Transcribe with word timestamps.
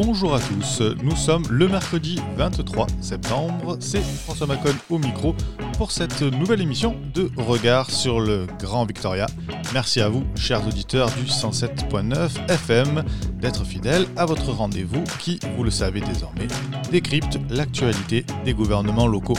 Bonjour 0.00 0.32
à 0.32 0.38
tous, 0.38 0.80
nous 1.02 1.16
sommes 1.16 1.42
le 1.50 1.66
mercredi 1.66 2.20
23 2.36 2.86
septembre, 3.00 3.76
c'est 3.80 4.00
François 4.00 4.46
Macon 4.46 4.72
au 4.90 4.98
micro 4.98 5.34
pour 5.76 5.90
cette 5.90 6.22
nouvelle 6.22 6.60
émission 6.60 6.94
de 7.14 7.28
Regard 7.36 7.90
sur 7.90 8.20
le 8.20 8.46
Grand 8.60 8.84
Victoria. 8.84 9.26
Merci 9.74 10.00
à 10.00 10.08
vous, 10.08 10.22
chers 10.36 10.64
auditeurs 10.64 11.10
du 11.10 11.24
107.9 11.24 12.48
FM, 12.48 13.02
d'être 13.40 13.64
fidèles 13.64 14.06
à 14.16 14.24
votre 14.24 14.52
rendez-vous 14.52 15.02
qui, 15.18 15.40
vous 15.56 15.64
le 15.64 15.70
savez 15.72 16.00
désormais, 16.00 16.46
décrypte 16.92 17.40
l'actualité 17.50 18.24
des 18.44 18.54
gouvernements 18.54 19.08
locaux. 19.08 19.36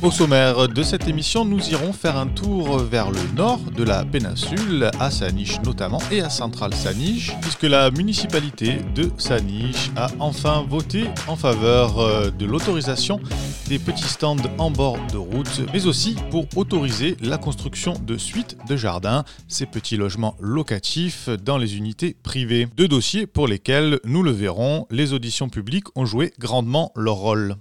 Au 0.00 0.12
sommaire 0.12 0.68
de 0.68 0.82
cette 0.84 1.08
émission, 1.08 1.44
nous 1.44 1.70
irons 1.70 1.92
faire 1.92 2.16
un 2.16 2.28
tour 2.28 2.78
vers 2.78 3.10
le 3.10 3.18
nord 3.34 3.58
de 3.58 3.82
la 3.82 4.04
péninsule, 4.04 4.92
à 5.00 5.10
Saniche 5.10 5.60
notamment, 5.62 6.00
et 6.12 6.20
à 6.20 6.30
Central 6.30 6.72
Saniche, 6.72 7.32
puisque 7.40 7.64
la 7.64 7.90
municipalité 7.90 8.78
de 8.94 9.10
Saniche 9.18 9.90
a 9.96 10.08
enfin 10.20 10.64
voté 10.68 11.06
en 11.26 11.34
faveur 11.34 11.98
euh, 11.98 12.30
de 12.30 12.46
l'autorisation 12.46 13.18
des 13.66 13.80
petits 13.80 14.04
stands 14.04 14.36
en 14.58 14.70
bord 14.70 14.98
de 15.12 15.16
route, 15.16 15.62
mais 15.72 15.86
aussi 15.86 16.14
pour 16.30 16.46
autoriser 16.54 17.16
la 17.20 17.36
construction 17.36 17.94
de 18.00 18.16
suites 18.16 18.56
de 18.68 18.76
jardins, 18.76 19.24
ces 19.48 19.66
petits 19.66 19.96
logements 19.96 20.36
locatifs 20.38 21.28
dans 21.28 21.58
les 21.58 21.76
unités 21.76 22.14
privées. 22.22 22.68
Deux 22.76 22.88
dossiers 22.88 23.26
pour 23.26 23.48
lesquels, 23.48 23.98
nous 24.04 24.22
le 24.22 24.30
verrons, 24.30 24.86
les 24.92 25.12
auditions 25.12 25.48
publiques 25.48 25.88
ont 25.96 26.06
joué 26.06 26.32
grandement 26.38 26.92
leur 26.94 27.16
rôle. 27.16 27.56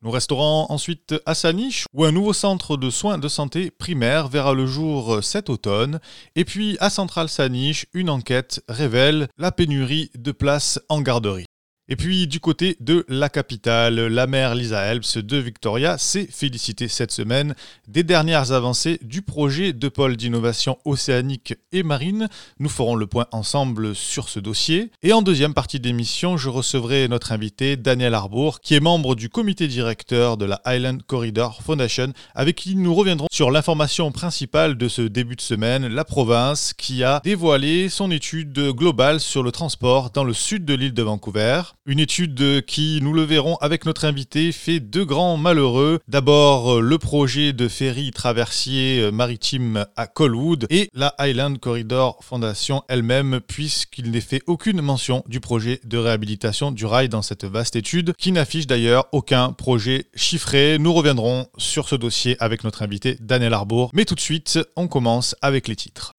Nous 0.00 0.12
resterons 0.12 0.66
ensuite 0.68 1.16
à 1.26 1.34
Saniche, 1.34 1.86
où 1.92 2.04
un 2.04 2.12
nouveau 2.12 2.32
centre 2.32 2.76
de 2.76 2.88
soins 2.88 3.18
de 3.18 3.26
santé 3.26 3.72
primaire 3.72 4.28
verra 4.28 4.54
le 4.54 4.64
jour 4.64 5.24
cet 5.24 5.50
automne. 5.50 5.98
Et 6.36 6.44
puis 6.44 6.76
à 6.78 6.88
Centrale 6.88 7.28
Saniche, 7.28 7.86
une 7.94 8.08
enquête 8.08 8.62
révèle 8.68 9.26
la 9.38 9.50
pénurie 9.50 10.10
de 10.14 10.30
places 10.30 10.78
en 10.88 11.00
garderie. 11.00 11.46
Et 11.90 11.96
puis 11.96 12.26
du 12.26 12.38
côté 12.38 12.76
de 12.80 13.06
la 13.08 13.30
capitale, 13.30 13.94
la 13.94 14.26
maire 14.26 14.54
Lisa 14.54 14.82
Helps 14.82 15.16
de 15.16 15.38
Victoria 15.38 15.96
s'est 15.96 16.28
félicitée 16.30 16.86
cette 16.86 17.12
semaine 17.12 17.54
des 17.86 18.02
dernières 18.02 18.52
avancées 18.52 18.98
du 19.00 19.22
projet 19.22 19.72
de 19.72 19.88
pôle 19.88 20.18
d'innovation 20.18 20.76
océanique 20.84 21.54
et 21.72 21.82
marine. 21.82 22.28
Nous 22.58 22.68
ferons 22.68 22.94
le 22.94 23.06
point 23.06 23.26
ensemble 23.32 23.94
sur 23.94 24.28
ce 24.28 24.38
dossier. 24.38 24.90
Et 25.02 25.14
en 25.14 25.22
deuxième 25.22 25.54
partie 25.54 25.80
d'émission, 25.80 26.36
je 26.36 26.50
recevrai 26.50 27.08
notre 27.08 27.32
invité 27.32 27.78
Daniel 27.78 28.12
Arbour, 28.12 28.60
qui 28.60 28.74
est 28.74 28.80
membre 28.80 29.14
du 29.14 29.30
comité 29.30 29.66
directeur 29.66 30.36
de 30.36 30.44
la 30.44 30.60
Island 30.66 31.02
Corridor 31.06 31.62
Foundation, 31.62 32.12
avec 32.34 32.56
qui 32.56 32.76
nous 32.76 32.94
reviendrons 32.94 33.28
sur 33.32 33.50
l'information 33.50 34.12
principale 34.12 34.76
de 34.76 34.88
ce 34.88 35.00
début 35.00 35.36
de 35.36 35.40
semaine, 35.40 35.86
la 35.86 36.04
province 36.04 36.74
qui 36.74 37.02
a 37.02 37.22
dévoilé 37.24 37.88
son 37.88 38.10
étude 38.10 38.58
globale 38.72 39.20
sur 39.20 39.42
le 39.42 39.52
transport 39.52 40.10
dans 40.10 40.24
le 40.24 40.34
sud 40.34 40.66
de 40.66 40.74
l'île 40.74 40.92
de 40.92 41.02
Vancouver. 41.02 41.62
Une 41.90 42.00
étude 42.00 42.66
qui, 42.66 43.00
nous 43.00 43.14
le 43.14 43.22
verrons 43.22 43.56
avec 43.62 43.86
notre 43.86 44.04
invité, 44.04 44.52
fait 44.52 44.78
deux 44.78 45.06
grands 45.06 45.38
malheureux. 45.38 46.00
D'abord, 46.06 46.82
le 46.82 46.98
projet 46.98 47.54
de 47.54 47.66
ferry 47.66 48.10
traversier 48.10 49.10
maritime 49.10 49.86
à 49.96 50.06
Colwood 50.06 50.66
et 50.68 50.90
la 50.92 51.14
Highland 51.16 51.56
Corridor 51.56 52.18
Foundation 52.22 52.82
elle-même, 52.90 53.40
puisqu'il 53.40 54.10
n'est 54.10 54.20
fait 54.20 54.42
aucune 54.46 54.82
mention 54.82 55.24
du 55.28 55.40
projet 55.40 55.80
de 55.82 55.96
réhabilitation 55.96 56.72
du 56.72 56.84
rail 56.84 57.08
dans 57.08 57.22
cette 57.22 57.46
vaste 57.46 57.74
étude, 57.74 58.12
qui 58.18 58.32
n'affiche 58.32 58.66
d'ailleurs 58.66 59.06
aucun 59.12 59.52
projet 59.52 60.08
chiffré. 60.14 60.76
Nous 60.78 60.92
reviendrons 60.92 61.46
sur 61.56 61.88
ce 61.88 61.94
dossier 61.94 62.36
avec 62.38 62.64
notre 62.64 62.82
invité 62.82 63.16
Daniel 63.18 63.54
Arbour. 63.54 63.88
Mais 63.94 64.04
tout 64.04 64.14
de 64.14 64.20
suite, 64.20 64.58
on 64.76 64.88
commence 64.88 65.34
avec 65.40 65.68
les 65.68 65.76
titres. 65.76 66.17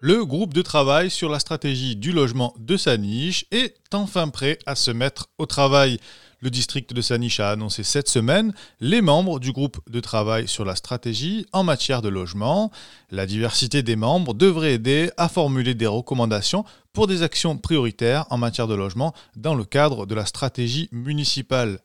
Le 0.00 0.26
groupe 0.26 0.52
de 0.52 0.60
travail 0.60 1.10
sur 1.10 1.30
la 1.30 1.38
stratégie 1.38 1.96
du 1.96 2.12
logement 2.12 2.52
de 2.58 2.76
Saniche 2.76 3.46
est 3.50 3.76
enfin 3.94 4.28
prêt 4.28 4.58
à 4.66 4.74
se 4.74 4.90
mettre 4.90 5.28
au 5.38 5.46
travail. 5.46 5.98
Le 6.40 6.50
district 6.50 6.92
de 6.92 7.00
Saniche 7.00 7.40
a 7.40 7.50
annoncé 7.50 7.82
cette 7.82 8.10
semaine 8.10 8.52
les 8.78 9.00
membres 9.00 9.40
du 9.40 9.52
groupe 9.52 9.78
de 9.88 10.00
travail 10.00 10.48
sur 10.48 10.66
la 10.66 10.76
stratégie 10.76 11.46
en 11.52 11.64
matière 11.64 12.02
de 12.02 12.10
logement. 12.10 12.70
La 13.10 13.24
diversité 13.24 13.82
des 13.82 13.96
membres 13.96 14.34
devrait 14.34 14.74
aider 14.74 15.10
à 15.16 15.30
formuler 15.30 15.74
des 15.74 15.86
recommandations 15.86 16.66
pour 16.92 17.06
des 17.06 17.22
actions 17.22 17.56
prioritaires 17.56 18.26
en 18.28 18.36
matière 18.36 18.68
de 18.68 18.74
logement 18.74 19.14
dans 19.34 19.54
le 19.54 19.64
cadre 19.64 20.04
de 20.04 20.14
la 20.14 20.26
stratégie 20.26 20.90
municipale. 20.92 21.80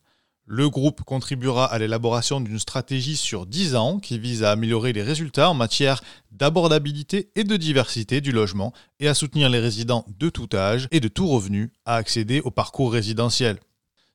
Le 0.48 0.70
groupe 0.70 1.04
contribuera 1.04 1.66
à 1.66 1.78
l'élaboration 1.78 2.42
d'une 2.42 2.60
stratégie 2.60 3.16
sur 3.16 3.46
10 3.46 3.76
ans 3.76 4.00
qui 4.00 4.18
vise 4.18 4.44
à 4.44 4.52
améliorer 4.52 4.92
les 4.92 5.04
résultats 5.04 5.50
en 5.50 5.54
matière 5.54 6.02
d'abordabilité 6.32 7.30
et 7.36 7.44
de 7.44 7.56
diversité 7.58 8.22
du 8.22 8.32
logement 8.32 8.74
et 9.00 9.08
à 9.08 9.14
soutenir 9.14 9.50
les 9.50 9.60
résidents 9.60 10.06
de 10.20 10.30
tout 10.30 10.50
âge 10.54 10.88
et 10.92 11.00
de 11.00 11.08
tout 11.08 11.28
revenu 11.28 11.72
à 11.86 11.96
accéder 11.96 12.42
au 12.42 12.52
parcours 12.52 12.92
résidentiel. 12.92 13.60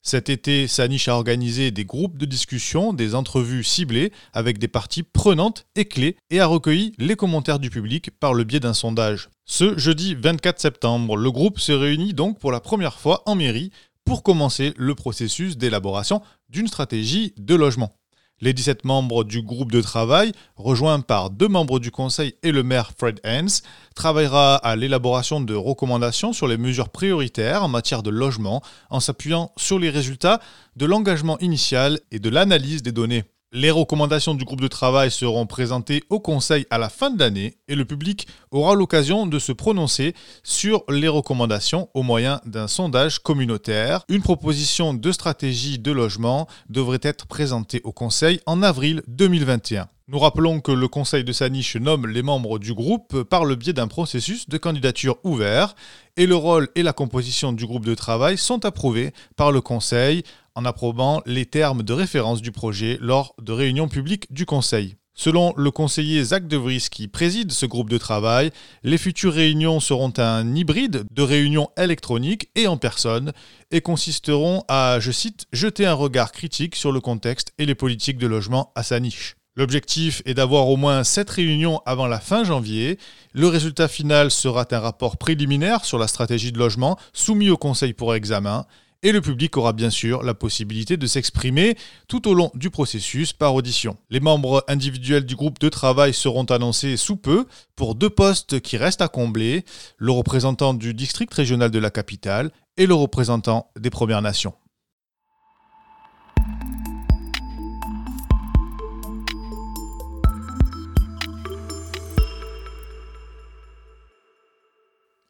Cet 0.02 0.28
été, 0.28 0.68
Saniche 0.68 1.08
a 1.08 1.16
organisé 1.16 1.72
des 1.72 1.84
groupes 1.84 2.16
de 2.16 2.26
discussion, 2.26 2.92
des 2.92 3.16
entrevues 3.16 3.64
ciblées 3.64 4.12
avec 4.32 4.58
des 4.58 4.68
parties 4.68 5.02
prenantes 5.02 5.66
et 5.74 5.86
clés 5.86 6.16
et 6.30 6.38
a 6.38 6.46
recueilli 6.46 6.92
les 6.98 7.16
commentaires 7.16 7.58
du 7.58 7.70
public 7.70 8.10
par 8.20 8.32
le 8.32 8.44
biais 8.44 8.60
d'un 8.60 8.72
sondage. 8.72 9.30
Ce 9.46 9.76
jeudi 9.76 10.14
24 10.14 10.60
septembre, 10.60 11.16
le 11.16 11.30
groupe 11.32 11.58
se 11.58 11.72
réunit 11.72 12.14
donc 12.14 12.38
pour 12.38 12.52
la 12.52 12.60
première 12.60 13.00
fois 13.00 13.22
en 13.26 13.34
mairie 13.34 13.72
pour 14.06 14.22
commencer 14.22 14.72
le 14.78 14.94
processus 14.94 15.58
d'élaboration 15.58 16.22
d'une 16.48 16.68
stratégie 16.68 17.34
de 17.36 17.54
logement. 17.54 17.92
Les 18.40 18.52
17 18.52 18.84
membres 18.84 19.24
du 19.24 19.42
groupe 19.42 19.72
de 19.72 19.80
travail, 19.80 20.32
rejoints 20.56 21.00
par 21.00 21.30
deux 21.30 21.48
membres 21.48 21.80
du 21.80 21.90
conseil 21.90 22.34
et 22.42 22.52
le 22.52 22.62
maire 22.62 22.92
Fred 22.96 23.18
Hens, 23.26 23.62
travaillera 23.94 24.56
à 24.56 24.76
l'élaboration 24.76 25.40
de 25.40 25.54
recommandations 25.54 26.32
sur 26.32 26.46
les 26.46 26.56
mesures 26.56 26.90
prioritaires 26.90 27.64
en 27.64 27.68
matière 27.68 28.02
de 28.02 28.10
logement 28.10 28.62
en 28.90 29.00
s'appuyant 29.00 29.52
sur 29.56 29.78
les 29.78 29.90
résultats 29.90 30.40
de 30.76 30.86
l'engagement 30.86 31.38
initial 31.40 31.98
et 32.12 32.18
de 32.18 32.28
l'analyse 32.28 32.82
des 32.82 32.92
données. 32.92 33.24
Les 33.52 33.70
recommandations 33.70 34.34
du 34.34 34.44
groupe 34.44 34.60
de 34.60 34.66
travail 34.66 35.08
seront 35.08 35.46
présentées 35.46 36.02
au 36.10 36.18
Conseil 36.18 36.66
à 36.68 36.78
la 36.78 36.88
fin 36.88 37.10
de 37.10 37.20
l'année 37.20 37.58
et 37.68 37.76
le 37.76 37.84
public 37.84 38.26
aura 38.50 38.74
l'occasion 38.74 39.24
de 39.24 39.38
se 39.38 39.52
prononcer 39.52 40.14
sur 40.42 40.82
les 40.88 41.06
recommandations 41.06 41.88
au 41.94 42.02
moyen 42.02 42.40
d'un 42.44 42.66
sondage 42.66 43.20
communautaire. 43.20 44.04
Une 44.08 44.20
proposition 44.20 44.94
de 44.94 45.12
stratégie 45.12 45.78
de 45.78 45.92
logement 45.92 46.48
devrait 46.68 46.98
être 47.02 47.28
présentée 47.28 47.80
au 47.84 47.92
Conseil 47.92 48.40
en 48.46 48.64
avril 48.64 49.02
2021. 49.06 49.86
Nous 50.08 50.18
rappelons 50.18 50.60
que 50.60 50.72
le 50.72 50.86
Conseil 50.88 51.24
de 51.24 51.32
Saniche 51.32 51.76
nomme 51.76 52.06
les 52.08 52.22
membres 52.22 52.58
du 52.58 52.74
groupe 52.74 53.22
par 53.22 53.44
le 53.44 53.54
biais 53.54 53.72
d'un 53.72 53.88
processus 53.88 54.48
de 54.48 54.58
candidature 54.58 55.18
ouvert 55.24 55.74
et 56.16 56.26
le 56.26 56.36
rôle 56.36 56.68
et 56.74 56.82
la 56.82 56.92
composition 56.92 57.52
du 57.52 57.66
groupe 57.66 57.84
de 57.84 57.94
travail 57.94 58.38
sont 58.38 58.64
approuvés 58.64 59.12
par 59.36 59.50
le 59.50 59.60
Conseil 59.60 60.22
en 60.56 60.64
approuvant 60.64 61.22
les 61.26 61.46
termes 61.46 61.84
de 61.84 61.92
référence 61.92 62.42
du 62.42 62.50
projet 62.50 62.98
lors 63.00 63.34
de 63.40 63.52
réunions 63.52 63.88
publiques 63.88 64.32
du 64.32 64.46
Conseil. 64.46 64.96
Selon 65.18 65.54
le 65.56 65.70
conseiller 65.70 66.22
Zach 66.22 66.46
De 66.46 66.58
Vries 66.58 66.88
qui 66.90 67.08
préside 67.08 67.50
ce 67.50 67.64
groupe 67.64 67.88
de 67.88 67.96
travail, 67.96 68.50
les 68.82 68.98
futures 68.98 69.32
réunions 69.32 69.80
seront 69.80 70.12
un 70.18 70.54
hybride 70.54 71.04
de 71.10 71.22
réunions 71.22 71.70
électroniques 71.78 72.50
et 72.54 72.66
en 72.66 72.76
personne 72.76 73.32
et 73.70 73.80
consisteront 73.80 74.62
à, 74.68 74.98
je 75.00 75.10
cite, 75.10 75.46
jeter 75.52 75.86
un 75.86 75.94
regard 75.94 76.32
critique 76.32 76.76
sur 76.76 76.92
le 76.92 77.00
contexte 77.00 77.52
et 77.56 77.64
les 77.64 77.74
politiques 77.74 78.18
de 78.18 78.26
logement 78.26 78.72
à 78.74 78.82
sa 78.82 79.00
niche. 79.00 79.36
L'objectif 79.56 80.20
est 80.26 80.34
d'avoir 80.34 80.68
au 80.68 80.76
moins 80.76 81.02
7 81.02 81.30
réunions 81.30 81.80
avant 81.86 82.06
la 82.06 82.20
fin 82.20 82.44
janvier. 82.44 82.98
Le 83.32 83.48
résultat 83.48 83.88
final 83.88 84.30
sera 84.30 84.66
un 84.70 84.80
rapport 84.80 85.16
préliminaire 85.16 85.86
sur 85.86 85.96
la 85.96 86.08
stratégie 86.08 86.52
de 86.52 86.58
logement 86.58 86.98
soumis 87.14 87.48
au 87.48 87.56
Conseil 87.56 87.94
pour 87.94 88.14
examen 88.14 88.66
et 89.06 89.12
le 89.12 89.20
public 89.20 89.56
aura 89.56 89.72
bien 89.72 89.88
sûr 89.88 90.24
la 90.24 90.34
possibilité 90.34 90.96
de 90.96 91.06
s'exprimer 91.06 91.76
tout 92.08 92.26
au 92.26 92.34
long 92.34 92.50
du 92.54 92.70
processus 92.70 93.32
par 93.32 93.54
audition. 93.54 93.96
Les 94.10 94.18
membres 94.18 94.64
individuels 94.66 95.24
du 95.24 95.36
groupe 95.36 95.60
de 95.60 95.68
travail 95.68 96.12
seront 96.12 96.42
annoncés 96.46 96.96
sous 96.96 97.14
peu 97.14 97.46
pour 97.76 97.94
deux 97.94 98.10
postes 98.10 98.58
qui 98.58 98.76
restent 98.76 99.02
à 99.02 99.06
combler, 99.08 99.64
le 99.96 100.10
représentant 100.10 100.74
du 100.74 100.92
district 100.92 101.32
régional 101.32 101.70
de 101.70 101.78
la 101.78 101.90
capitale 101.90 102.50
et 102.78 102.86
le 102.86 102.94
représentant 102.94 103.70
des 103.78 103.90
Premières 103.90 104.22
Nations. 104.22 104.54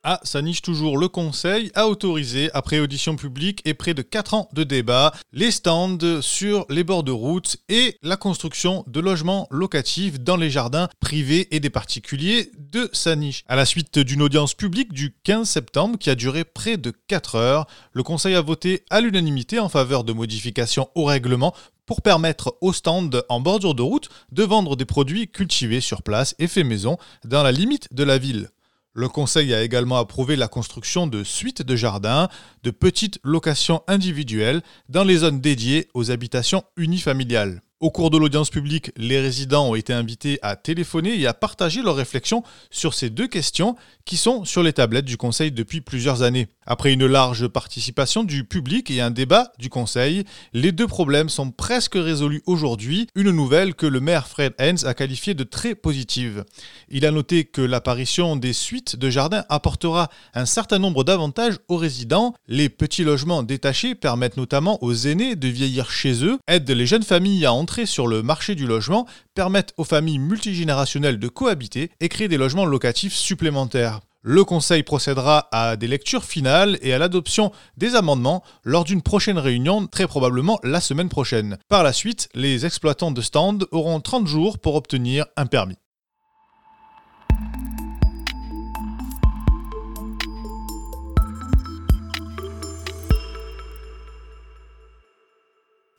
Ah, 0.09 0.21
ça 0.23 0.41
niche 0.41 0.63
toujours 0.63 0.99
le 0.99 1.09
Conseil 1.09 1.73
a 1.75 1.89
autorisé, 1.89 2.49
après 2.55 2.79
audition 2.79 3.17
publique 3.17 3.61
et 3.65 3.75
près 3.75 3.93
de 3.93 4.03
4 4.03 4.35
ans 4.35 4.49
de 4.53 4.63
débat, 4.63 5.13
les 5.33 5.51
stands 5.51 5.99
sur 6.21 6.65
les 6.69 6.85
bords 6.85 7.03
de 7.03 7.11
route 7.11 7.57
et 7.69 7.99
la 8.05 8.17
construction 8.17 8.85
de 8.87 9.01
logements 9.01 9.49
locatifs 9.51 10.21
dans 10.21 10.37
les 10.37 10.49
jardins 10.49 10.89
privés 11.01 11.49
et 11.51 11.59
des 11.59 11.71
particuliers 11.71 12.53
de 12.57 12.89
Saniche. 12.93 13.43
À 13.49 13.57
la 13.57 13.67
suite 13.67 13.99
d'une 13.99 14.23
audience 14.23 14.55
publique 14.55 14.93
du 14.93 15.17
15 15.25 15.51
septembre 15.51 15.99
qui 15.99 16.09
a 16.09 16.15
duré 16.15 16.45
près 16.45 16.77
de 16.77 16.93
4 17.09 17.35
heures, 17.35 17.67
le 17.93 18.05
Conseil 18.05 18.37
a 18.37 18.43
voté 18.43 18.85
à 18.91 19.01
l'unanimité 19.01 19.59
en 19.59 19.69
faveur 19.69 20.05
de 20.05 20.13
modifications 20.13 20.89
au 20.95 21.03
règlement 21.03 21.53
pour 21.85 22.01
permettre 22.01 22.57
aux 22.61 22.73
stands 22.73 23.11
en 23.29 23.41
bordure 23.41 23.75
de 23.75 23.83
route 23.83 24.09
de 24.31 24.45
vendre 24.45 24.77
des 24.77 24.85
produits 24.85 25.27
cultivés 25.27 25.81
sur 25.81 26.05
place 26.05 26.37
et 26.39 26.47
faits 26.47 26.65
maison 26.65 26.97
dans 27.25 27.43
la 27.43 27.51
limite 27.51 27.93
de 27.93 28.05
la 28.05 28.19
ville. 28.19 28.51
Le 28.99 29.11
Conseil 29.11 29.53
a 29.53 29.63
également 29.63 29.99
approuvé 29.99 30.37
la 30.37 30.49
construction 30.49 31.07
de 31.07 31.23
suites 31.23 31.61
de 31.61 31.77
jardins, 31.77 32.31
de 32.63 32.71
petites 32.71 33.21
locations 33.23 33.83
individuelles 33.89 34.63
dans 34.89 35.05
les 35.05 35.19
zones 35.19 35.39
dédiées 35.39 35.89
aux 35.93 36.11
habitations 36.11 36.65
unifamiliales. 36.79 37.61
Au 37.79 37.91
cours 37.91 38.09
de 38.09 38.17
l'audience 38.17 38.49
publique, 38.49 38.91
les 38.97 39.21
résidents 39.21 39.69
ont 39.69 39.75
été 39.75 39.93
invités 39.93 40.39
à 40.41 40.57
téléphoner 40.57 41.21
et 41.21 41.27
à 41.27 41.35
partager 41.35 41.83
leurs 41.83 41.97
réflexions 41.97 42.43
sur 42.71 42.95
ces 42.95 43.11
deux 43.11 43.29
questions 43.29 43.77
qui 44.07 44.17
sont 44.17 44.47
sur 44.47 44.63
les 44.63 44.73
tablettes 44.73 45.05
du 45.05 45.19
Conseil 45.19 45.53
depuis 45.53 45.83
plusieurs 45.83 46.23
années. 46.23 46.49
Après 46.65 46.95
une 46.95 47.05
large 47.05 47.47
participation 47.49 48.25
du 48.25 48.45
public 48.45 48.91
et 48.91 49.03
un 49.03 49.11
débat 49.11 49.53
du 49.59 49.69
Conseil, 49.69 50.25
les 50.55 50.73
deux 50.73 50.87
problèmes 50.87 51.29
sont 51.29 51.51
presque 51.51 51.97
résolus 51.97 52.43
aujourd'hui, 52.47 53.09
une 53.15 53.31
nouvelle 53.31 53.75
que 53.75 53.85
le 53.85 54.01
maire 54.01 54.27
Fred 54.27 54.55
Hens 54.59 54.87
a 54.87 54.95
qualifiée 54.95 55.35
de 55.35 55.45
très 55.45 55.75
positive. 55.75 56.45
Il 56.89 57.05
a 57.05 57.11
noté 57.11 57.45
que 57.45 57.61
l'apparition 57.61 58.37
des 58.37 58.55
suites 58.55 58.97
de 58.97 59.11
jardins 59.11 59.45
apportera 59.51 60.09
un 60.33 60.47
certain 60.47 60.79
nombre 60.79 61.05
d'avantages 61.05 61.59
aux 61.69 61.77
résidents. 61.77 62.33
Les 62.49 62.71
petits 62.71 63.05
logements 63.05 63.43
détachés 63.43 63.95
permettent 63.95 64.39
notamment 64.39 64.83
aux 64.83 64.95
aînés 64.95 65.37
de 65.37 65.49
vieillir 65.49 65.91
chez 65.91 66.25
eux, 66.25 66.39
aident 66.49 66.71
les 66.71 66.87
jeunes 66.87 67.03
familles 67.03 67.45
à 67.45 67.53
sur 67.87 68.07
le 68.07 68.23
marché 68.23 68.55
du 68.55 68.67
logement 68.67 69.07
permettent 69.35 69.75
aux 69.77 69.85
familles 69.85 70.19
multigénérationnelles 70.19 71.19
de 71.19 71.29
cohabiter 71.29 71.91
et 72.01 72.09
créer 72.09 72.29
des 72.29 72.37
logements 72.37 72.65
locatifs 72.65 73.15
supplémentaires. 73.15 74.01
Le 74.23 74.45
Conseil 74.45 74.83
procédera 74.83 75.49
à 75.53 75.77
des 75.77 75.87
lectures 75.87 76.25
finales 76.25 76.79
et 76.83 76.93
à 76.93 76.99
l'adoption 76.99 77.53
des 77.77 77.95
amendements 77.95 78.43
lors 78.65 78.85
d'une 78.85 79.03
prochaine 79.03 79.39
réunion, 79.39 79.87
très 79.87 80.07
probablement 80.07 80.59
la 80.65 80.81
semaine 80.81 81.09
prochaine. 81.09 81.59
Par 81.69 81.85
la 81.85 81.93
suite, 81.93 82.29
les 82.35 82.67
exploitants 82.67 83.13
de 83.13 83.21
stands 83.21 83.59
auront 83.71 84.01
30 84.01 84.27
jours 84.27 84.59
pour 84.59 84.75
obtenir 84.75 85.27
un 85.37 85.47
permis. 85.47 85.77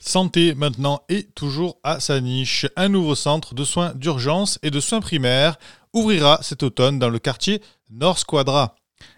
Santé 0.08 0.56
maintenant 0.56 1.02
et 1.10 1.24
toujours 1.36 1.80
à 1.84 2.00
sa 2.00 2.22
niche. 2.22 2.66
Un 2.78 2.88
nouveau 2.88 3.14
centre 3.14 3.54
de 3.54 3.66
soins 3.66 3.94
d'urgence 3.94 4.58
et 4.64 4.72
de 4.72 4.80
soins 4.80 5.02
primaires 5.02 5.58
ouvrira 5.92 6.40
cet 6.42 6.64
automne 6.64 6.98
dans 6.98 7.10
le 7.10 7.20
quartier 7.20 7.62
Nord 7.90 8.18
Squadra. 8.18 8.76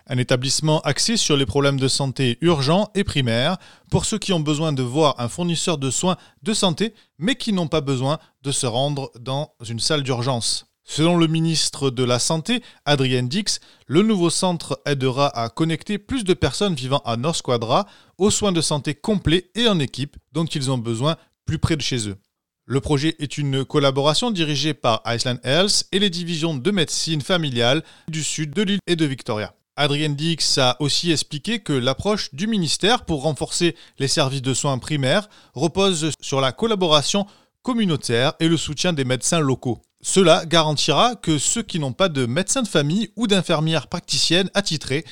Un 0.08 0.18
établissement 0.18 0.82
axé 0.82 1.16
sur 1.16 1.38
les 1.38 1.46
problèmes 1.46 1.80
de 1.80 1.88
santé 1.88 2.40
urgents 2.42 2.90
et 2.96 3.04
primaires 3.04 3.58
pour 3.92 4.06
ceux 4.06 4.18
qui 4.18 4.34
ont 4.34 4.40
besoin 4.40 4.74
de 4.74 4.82
voir 4.82 5.14
un 5.20 5.28
fournisseur 5.28 5.78
de 5.78 5.92
soins 5.92 6.18
de 6.42 6.54
santé 6.54 6.96
mais 7.20 7.36
qui 7.36 7.54
n'ont 7.54 7.68
pas 7.68 7.82
besoin 7.82 8.18
de 8.42 8.52
se 8.52 8.66
rendre 8.66 9.12
dans 9.20 9.54
une 9.68 9.80
salle 9.80 10.02
d'urgence. 10.02 10.69
Selon 10.92 11.18
le 11.18 11.28
ministre 11.28 11.92
de 11.92 12.04
la 12.04 12.18
Santé, 12.18 12.64
Adrien 12.84 13.22
Dix, 13.22 13.60
le 13.86 14.02
nouveau 14.02 14.32
centre 14.32 14.82
aidera 14.88 15.28
à 15.40 15.50
connecter 15.50 16.00
plus 16.00 16.24
de 16.24 16.34
personnes 16.34 16.74
vivant 16.74 17.04
à 17.06 17.16
North 17.16 17.44
Quadra 17.44 17.86
aux 18.18 18.32
soins 18.32 18.52
de 18.52 18.60
santé 18.60 18.96
complets 18.96 19.52
et 19.54 19.68
en 19.68 19.78
équipe 19.80 20.18
dont 20.32 20.46
ils 20.46 20.72
ont 20.72 20.80
besoin 20.80 21.16
plus 21.46 21.60
près 21.60 21.76
de 21.76 21.84
chez 21.84 22.10
eux. 22.10 22.18
Le 22.66 22.82
projet 22.82 23.16
est 23.20 23.38
une 23.38 23.66
collaboration 23.66 24.32
dirigée 24.32 24.74
par 24.74 25.04
Iceland 25.06 25.38
Health 25.44 25.86
et 25.92 26.00
les 26.00 26.10
divisions 26.10 26.56
de 26.56 26.72
médecine 26.72 27.22
familiale 27.22 27.84
du 28.08 28.24
sud 28.24 28.56
de 28.56 28.64
l'île 28.64 28.80
et 28.88 28.96
de 28.96 29.06
Victoria. 29.06 29.54
Adrien 29.76 30.10
Dix 30.10 30.58
a 30.58 30.76
aussi 30.80 31.12
expliqué 31.12 31.60
que 31.60 31.72
l'approche 31.72 32.34
du 32.34 32.48
ministère 32.48 33.06
pour 33.06 33.22
renforcer 33.22 33.76
les 34.00 34.08
services 34.08 34.42
de 34.42 34.56
soins 34.56 34.80
primaires 34.80 35.30
repose 35.54 36.10
sur 36.20 36.42
la 36.42 36.52
collaboration 36.52 37.28
communautaire 37.62 38.34
et 38.40 38.48
le 38.48 38.58
soutien 38.58 38.92
des 38.92 39.06
médecins 39.06 39.40
locaux. 39.40 39.84
Cela 40.02 40.46
garantira 40.46 41.16
que 41.16 41.38
ceux 41.38 41.62
qui 41.62 41.80
n'ont 41.80 41.94
pas 41.94 42.10
de 42.10 42.26
médecin 42.26 42.62
de 42.62 42.68
famille 42.68 43.12
ou 43.18 43.28
d'infirmière 43.28 43.88
praticienne 43.88 44.50
attitrée 44.54 45.04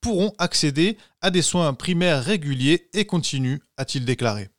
pourront 0.00 0.32
accéder 0.38 0.98
à 1.20 1.30
des 1.30 1.42
soins 1.42 1.74
primaires 1.74 2.22
réguliers 2.22 2.88
et 2.94 3.06
continus, 3.06 3.60
a-t-il 3.76 4.04
déclaré. 4.04 4.50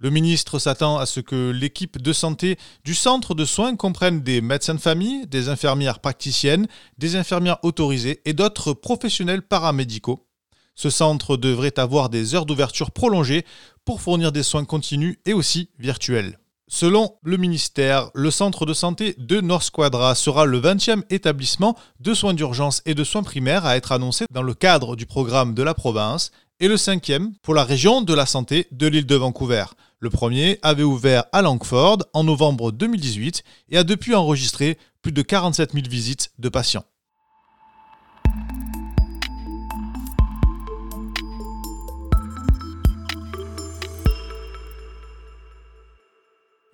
Le 0.00 0.10
ministre 0.10 0.58
s'attend 0.58 0.98
à 0.98 1.06
ce 1.06 1.18
que 1.18 1.50
l'équipe 1.50 2.00
de 2.00 2.12
santé 2.12 2.56
du 2.84 2.94
centre 2.94 3.34
de 3.34 3.44
soins 3.44 3.74
comprenne 3.74 4.20
des 4.20 4.40
médecins 4.40 4.74
de 4.74 4.80
famille, 4.80 5.26
des 5.26 5.48
infirmières 5.48 5.98
praticiennes, 5.98 6.68
des 6.98 7.16
infirmières 7.16 7.58
autorisées 7.62 8.20
et 8.24 8.32
d'autres 8.32 8.74
professionnels 8.74 9.42
paramédicaux. 9.42 10.28
Ce 10.76 10.90
centre 10.90 11.36
devrait 11.36 11.80
avoir 11.80 12.10
des 12.10 12.36
heures 12.36 12.46
d'ouverture 12.46 12.92
prolongées 12.92 13.44
pour 13.84 14.00
fournir 14.00 14.30
des 14.30 14.44
soins 14.44 14.64
continus 14.64 15.16
et 15.26 15.32
aussi 15.32 15.70
virtuels. 15.78 16.38
Selon 16.70 17.14
le 17.22 17.38
ministère, 17.38 18.10
le 18.14 18.30
centre 18.30 18.66
de 18.66 18.74
santé 18.74 19.14
de 19.16 19.40
North 19.40 19.62
Squadra 19.62 20.14
sera 20.14 20.44
le 20.44 20.60
20e 20.60 21.02
établissement 21.08 21.74
de 21.98 22.12
soins 22.12 22.34
d'urgence 22.34 22.82
et 22.84 22.94
de 22.94 23.04
soins 23.04 23.22
primaires 23.22 23.64
à 23.64 23.78
être 23.78 23.90
annoncé 23.90 24.26
dans 24.30 24.42
le 24.42 24.52
cadre 24.52 24.94
du 24.94 25.06
programme 25.06 25.54
de 25.54 25.62
la 25.62 25.72
province 25.72 26.30
et 26.60 26.68
le 26.68 26.76
cinquième 26.76 27.32
pour 27.42 27.54
la 27.54 27.64
région 27.64 28.02
de 28.02 28.12
la 28.12 28.26
santé 28.26 28.66
de 28.70 28.86
l'île 28.86 29.06
de 29.06 29.14
Vancouver. 29.14 29.64
Le 29.98 30.10
premier 30.10 30.58
avait 30.60 30.82
ouvert 30.82 31.24
à 31.32 31.40
Langford 31.40 32.00
en 32.12 32.24
novembre 32.24 32.70
2018 32.70 33.44
et 33.70 33.78
a 33.78 33.82
depuis 33.82 34.14
enregistré 34.14 34.76
plus 35.00 35.12
de 35.12 35.22
47 35.22 35.72
000 35.72 35.86
visites 35.88 36.32
de 36.38 36.50
patients. 36.50 36.84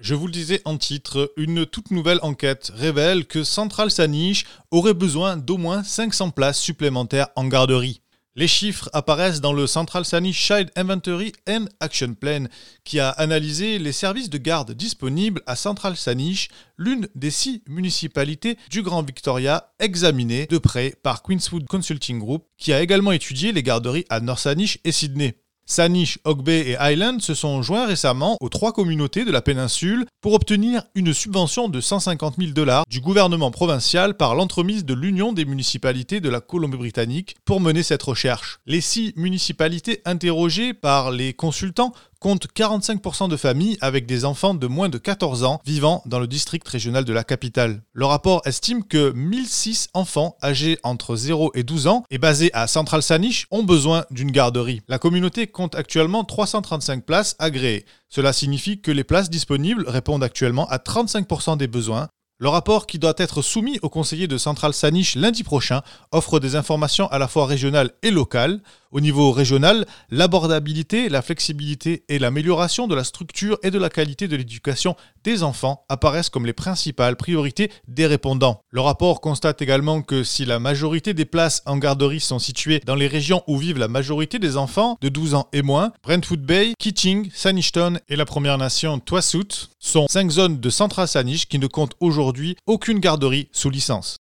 Je 0.04 0.14
vous 0.14 0.26
le 0.26 0.32
disais 0.32 0.60
en 0.66 0.76
titre, 0.76 1.32
une 1.38 1.64
toute 1.64 1.90
nouvelle 1.90 2.18
enquête 2.20 2.70
révèle 2.74 3.24
que 3.24 3.42
Central 3.42 3.90
Saniche 3.90 4.44
aurait 4.70 4.92
besoin 4.92 5.38
d'au 5.38 5.56
moins 5.56 5.82
500 5.82 6.28
places 6.28 6.60
supplémentaires 6.60 7.28
en 7.36 7.46
garderie. 7.46 8.02
Les 8.36 8.46
chiffres 8.46 8.90
apparaissent 8.92 9.40
dans 9.40 9.54
le 9.54 9.66
Central 9.66 10.04
Sanish 10.04 10.38
Child 10.38 10.70
Inventory 10.76 11.32
and 11.48 11.64
Action 11.80 12.12
Plan, 12.12 12.48
qui 12.84 13.00
a 13.00 13.08
analysé 13.08 13.78
les 13.78 13.92
services 13.92 14.28
de 14.28 14.36
garde 14.36 14.72
disponibles 14.72 15.40
à 15.46 15.56
Central 15.56 15.96
Sanish, 15.96 16.50
l'une 16.76 17.08
des 17.14 17.30
six 17.30 17.62
municipalités 17.66 18.58
du 18.68 18.82
Grand 18.82 19.02
Victoria 19.02 19.72
examinées 19.78 20.44
de 20.50 20.58
près 20.58 20.94
par 21.02 21.22
Queenswood 21.22 21.66
Consulting 21.66 22.18
Group, 22.18 22.44
qui 22.58 22.74
a 22.74 22.82
également 22.82 23.12
étudié 23.12 23.52
les 23.52 23.62
garderies 23.62 24.04
à 24.10 24.20
North 24.20 24.40
Sanish 24.40 24.80
et 24.84 24.92
Sydney. 24.92 25.38
Sanish, 25.66 26.18
Hog 26.24 26.46
et 26.48 26.76
Island 26.78 27.22
se 27.22 27.32
sont 27.32 27.62
joints 27.62 27.86
récemment 27.86 28.36
aux 28.40 28.50
trois 28.50 28.72
communautés 28.72 29.24
de 29.24 29.32
la 29.32 29.40
péninsule 29.40 30.04
pour 30.20 30.34
obtenir 30.34 30.82
une 30.94 31.14
subvention 31.14 31.68
de 31.68 31.80
150 31.80 32.34
000 32.38 32.52
dollars 32.52 32.84
du 32.90 33.00
gouvernement 33.00 33.50
provincial 33.50 34.14
par 34.14 34.34
l'entremise 34.34 34.84
de 34.84 34.92
l'Union 34.92 35.32
des 35.32 35.46
municipalités 35.46 36.20
de 36.20 36.28
la 36.28 36.40
Colombie-Britannique 36.40 37.36
pour 37.46 37.60
mener 37.60 37.82
cette 37.82 38.02
recherche. 38.02 38.58
Les 38.66 38.82
six 38.82 39.14
municipalités 39.16 40.02
interrogées 40.04 40.74
par 40.74 41.10
les 41.10 41.32
consultants 41.32 41.94
compte 42.24 42.46
45% 42.56 43.28
de 43.28 43.36
familles 43.36 43.76
avec 43.82 44.06
des 44.06 44.24
enfants 44.24 44.54
de 44.54 44.66
moins 44.66 44.88
de 44.88 44.96
14 44.96 45.44
ans 45.44 45.60
vivant 45.66 46.02
dans 46.06 46.18
le 46.18 46.26
district 46.26 46.66
régional 46.66 47.04
de 47.04 47.12
la 47.12 47.22
capitale. 47.22 47.82
Le 47.92 48.06
rapport 48.06 48.40
estime 48.46 48.82
que 48.82 49.12
1006 49.12 49.90
enfants 49.92 50.34
âgés 50.42 50.78
entre 50.84 51.16
0 51.16 51.52
et 51.54 51.64
12 51.64 51.86
ans 51.86 52.02
et 52.08 52.16
basés 52.16 52.50
à 52.54 52.66
Central 52.66 53.02
Sanish 53.02 53.46
ont 53.50 53.62
besoin 53.62 54.06
d'une 54.10 54.30
garderie. 54.30 54.80
La 54.88 54.98
communauté 54.98 55.48
compte 55.48 55.74
actuellement 55.74 56.24
335 56.24 57.04
places 57.04 57.36
agréées. 57.38 57.84
Cela 58.08 58.32
signifie 58.32 58.80
que 58.80 58.90
les 58.90 59.04
places 59.04 59.28
disponibles 59.28 59.84
répondent 59.86 60.24
actuellement 60.24 60.66
à 60.70 60.78
35% 60.78 61.58
des 61.58 61.68
besoins 61.68 62.08
le 62.38 62.48
rapport, 62.48 62.86
qui 62.86 62.98
doit 62.98 63.14
être 63.18 63.42
soumis 63.42 63.78
au 63.82 63.88
conseiller 63.88 64.26
de 64.26 64.38
Central 64.38 64.74
Sanish 64.74 65.14
lundi 65.14 65.44
prochain, 65.44 65.82
offre 66.10 66.40
des 66.40 66.56
informations 66.56 67.06
à 67.12 67.18
la 67.18 67.28
fois 67.28 67.46
régionales 67.46 67.92
et 68.02 68.10
locales. 68.10 68.60
Au 68.94 69.00
niveau 69.00 69.32
régional, 69.32 69.86
l'abordabilité, 70.12 71.08
la 71.08 71.20
flexibilité 71.20 72.04
et 72.08 72.20
l'amélioration 72.20 72.86
de 72.86 72.94
la 72.94 73.02
structure 73.02 73.58
et 73.64 73.72
de 73.72 73.78
la 73.80 73.88
qualité 73.88 74.28
de 74.28 74.36
l'éducation 74.36 74.94
des 75.24 75.42
enfants 75.42 75.84
apparaissent 75.88 76.30
comme 76.30 76.46
les 76.46 76.52
principales 76.52 77.16
priorités 77.16 77.72
des 77.88 78.06
répondants. 78.06 78.60
Le 78.70 78.80
rapport 78.80 79.20
constate 79.20 79.60
également 79.62 80.00
que 80.00 80.22
si 80.22 80.44
la 80.44 80.60
majorité 80.60 81.12
des 81.12 81.24
places 81.24 81.60
en 81.66 81.76
garderie 81.76 82.20
sont 82.20 82.38
situées 82.38 82.80
dans 82.86 82.94
les 82.94 83.08
régions 83.08 83.42
où 83.48 83.58
vivent 83.58 83.78
la 83.78 83.88
majorité 83.88 84.38
des 84.38 84.56
enfants 84.56 84.96
de 85.00 85.08
12 85.08 85.34
ans 85.34 85.48
et 85.52 85.62
moins, 85.62 85.90
Brentwood 86.04 86.42
Bay, 86.42 86.74
Keating, 86.78 87.32
Sanishton 87.34 87.98
et 88.08 88.14
la 88.14 88.26
Première 88.26 88.58
Nation 88.58 89.00
Twasut 89.00 89.70
sont 89.80 90.06
cinq 90.08 90.30
zones 90.30 90.60
de 90.60 90.70
Central 90.70 91.08
Sanish 91.08 91.48
qui 91.48 91.58
ne 91.58 91.66
comptent 91.66 91.96
aujourd'hui 91.98 92.54
aucune 92.68 93.00
garderie 93.00 93.48
sous 93.50 93.70
licence. 93.70 94.18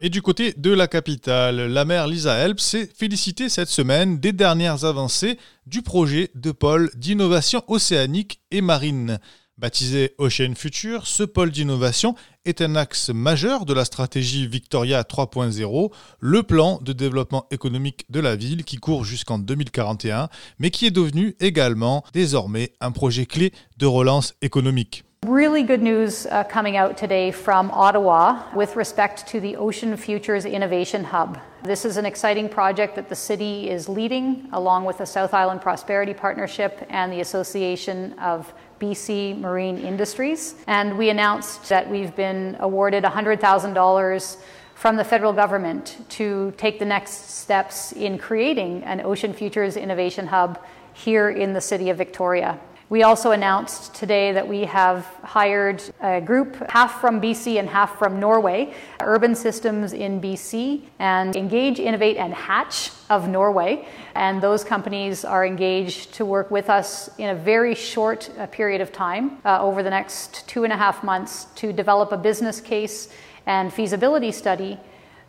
Et 0.00 0.10
du 0.10 0.22
côté 0.22 0.54
de 0.56 0.70
la 0.70 0.86
capitale, 0.86 1.56
la 1.56 1.84
maire 1.84 2.06
Lisa 2.06 2.36
Help 2.36 2.60
s'est 2.60 2.88
félicitée 2.96 3.48
cette 3.48 3.68
semaine 3.68 4.20
des 4.20 4.32
dernières 4.32 4.84
avancées 4.84 5.38
du 5.66 5.82
projet 5.82 6.30
de 6.36 6.52
pôle 6.52 6.88
d'innovation 6.94 7.64
océanique 7.66 8.40
et 8.52 8.60
marine. 8.60 9.18
Baptisé 9.56 10.14
Ocean 10.18 10.54
Future, 10.54 11.08
ce 11.08 11.24
pôle 11.24 11.50
d'innovation 11.50 12.14
est 12.44 12.62
un 12.62 12.76
axe 12.76 13.08
majeur 13.08 13.64
de 13.64 13.74
la 13.74 13.84
stratégie 13.84 14.46
Victoria 14.46 15.02
3.0, 15.02 15.90
le 16.20 16.42
plan 16.44 16.78
de 16.80 16.92
développement 16.92 17.48
économique 17.50 18.04
de 18.08 18.20
la 18.20 18.36
ville 18.36 18.62
qui 18.62 18.76
court 18.76 19.04
jusqu'en 19.04 19.40
2041, 19.40 20.28
mais 20.60 20.70
qui 20.70 20.86
est 20.86 20.92
devenu 20.92 21.34
également 21.40 22.04
désormais 22.12 22.72
un 22.80 22.92
projet 22.92 23.26
clé 23.26 23.52
de 23.78 23.86
relance 23.86 24.34
économique. 24.42 25.02
Really 25.26 25.64
good 25.64 25.82
news 25.82 26.26
uh, 26.26 26.44
coming 26.44 26.76
out 26.76 26.96
today 26.96 27.32
from 27.32 27.72
Ottawa 27.72 28.44
with 28.54 28.76
respect 28.76 29.26
to 29.26 29.40
the 29.40 29.56
Ocean 29.56 29.96
Futures 29.96 30.44
Innovation 30.44 31.02
Hub. 31.02 31.40
This 31.64 31.84
is 31.84 31.96
an 31.96 32.06
exciting 32.06 32.48
project 32.48 32.94
that 32.94 33.08
the 33.08 33.16
city 33.16 33.68
is 33.68 33.88
leading 33.88 34.48
along 34.52 34.84
with 34.84 34.98
the 34.98 35.04
South 35.04 35.34
Island 35.34 35.60
Prosperity 35.60 36.14
Partnership 36.14 36.86
and 36.88 37.12
the 37.12 37.20
Association 37.20 38.16
of 38.20 38.54
BC 38.80 39.40
Marine 39.40 39.78
Industries. 39.78 40.54
And 40.68 40.96
we 40.96 41.10
announced 41.10 41.68
that 41.68 41.90
we've 41.90 42.14
been 42.14 42.56
awarded 42.60 43.02
$100,000 43.02 44.36
from 44.76 44.96
the 44.96 45.04
federal 45.04 45.32
government 45.32 45.98
to 46.10 46.54
take 46.56 46.78
the 46.78 46.84
next 46.84 47.28
steps 47.30 47.90
in 47.90 48.18
creating 48.18 48.84
an 48.84 49.00
Ocean 49.00 49.32
Futures 49.32 49.76
Innovation 49.76 50.28
Hub 50.28 50.64
here 50.94 51.28
in 51.28 51.52
the 51.52 51.60
city 51.60 51.90
of 51.90 51.98
Victoria. 51.98 52.60
We 52.90 53.02
also 53.02 53.32
announced 53.32 53.92
today 53.94 54.32
that 54.32 54.48
we 54.48 54.64
have 54.64 55.04
hired 55.22 55.82
a 56.00 56.22
group, 56.22 56.56
half 56.70 57.02
from 57.02 57.20
BC 57.20 57.58
and 57.58 57.68
half 57.68 57.98
from 57.98 58.18
Norway, 58.18 58.72
Urban 59.02 59.34
Systems 59.34 59.92
in 59.92 60.22
BC, 60.22 60.84
and 60.98 61.36
Engage, 61.36 61.80
Innovate, 61.80 62.16
and 62.16 62.32
Hatch 62.32 62.92
of 63.10 63.28
Norway. 63.28 63.86
And 64.14 64.40
those 64.42 64.64
companies 64.64 65.22
are 65.22 65.44
engaged 65.44 66.14
to 66.14 66.24
work 66.24 66.50
with 66.50 66.70
us 66.70 67.10
in 67.18 67.28
a 67.28 67.34
very 67.34 67.74
short 67.74 68.30
uh, 68.38 68.46
period 68.46 68.80
of 68.80 68.90
time, 68.90 69.36
uh, 69.44 69.60
over 69.60 69.82
the 69.82 69.90
next 69.90 70.48
two 70.48 70.64
and 70.64 70.72
a 70.72 70.76
half 70.76 71.04
months, 71.04 71.48
to 71.56 71.74
develop 71.74 72.10
a 72.12 72.16
business 72.16 72.58
case 72.58 73.10
and 73.44 73.70
feasibility 73.70 74.32
study 74.32 74.80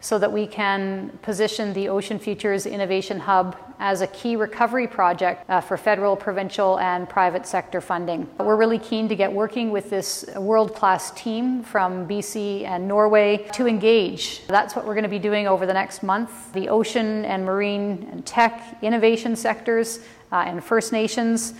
so 0.01 0.17
that 0.17 0.31
we 0.31 0.47
can 0.47 1.09
position 1.21 1.73
the 1.73 1.89
Ocean 1.89 2.19
Futures 2.19 2.65
Innovation 2.65 3.19
Hub 3.19 3.57
as 3.79 4.01
a 4.01 4.07
key 4.07 4.35
recovery 4.35 4.87
project 4.87 5.49
uh, 5.49 5.61
for 5.61 5.77
federal, 5.77 6.15
provincial, 6.15 6.79
and 6.79 7.07
private 7.07 7.45
sector 7.45 7.79
funding. 7.79 8.29
We're 8.37 8.57
really 8.57 8.79
keen 8.79 9.07
to 9.09 9.15
get 9.15 9.31
working 9.31 9.71
with 9.71 9.89
this 9.89 10.25
world 10.35 10.75
class 10.75 11.11
team 11.11 11.63
from 11.63 12.07
BC 12.07 12.63
and 12.63 12.87
Norway 12.87 13.47
to 13.53 13.67
engage. 13.67 14.45
That's 14.47 14.75
what 14.75 14.85
we're 14.85 14.95
going 14.95 15.03
to 15.03 15.09
be 15.09 15.19
doing 15.19 15.47
over 15.47 15.65
the 15.65 15.73
next 15.73 16.03
month. 16.03 16.51
The 16.53 16.69
ocean 16.69 17.25
and 17.25 17.45
marine 17.45 18.07
and 18.11 18.25
tech 18.25 18.77
innovation 18.81 19.35
sectors 19.35 19.99
uh, 20.31 20.43
and 20.45 20.63
First 20.63 20.91
Nations 20.91 21.53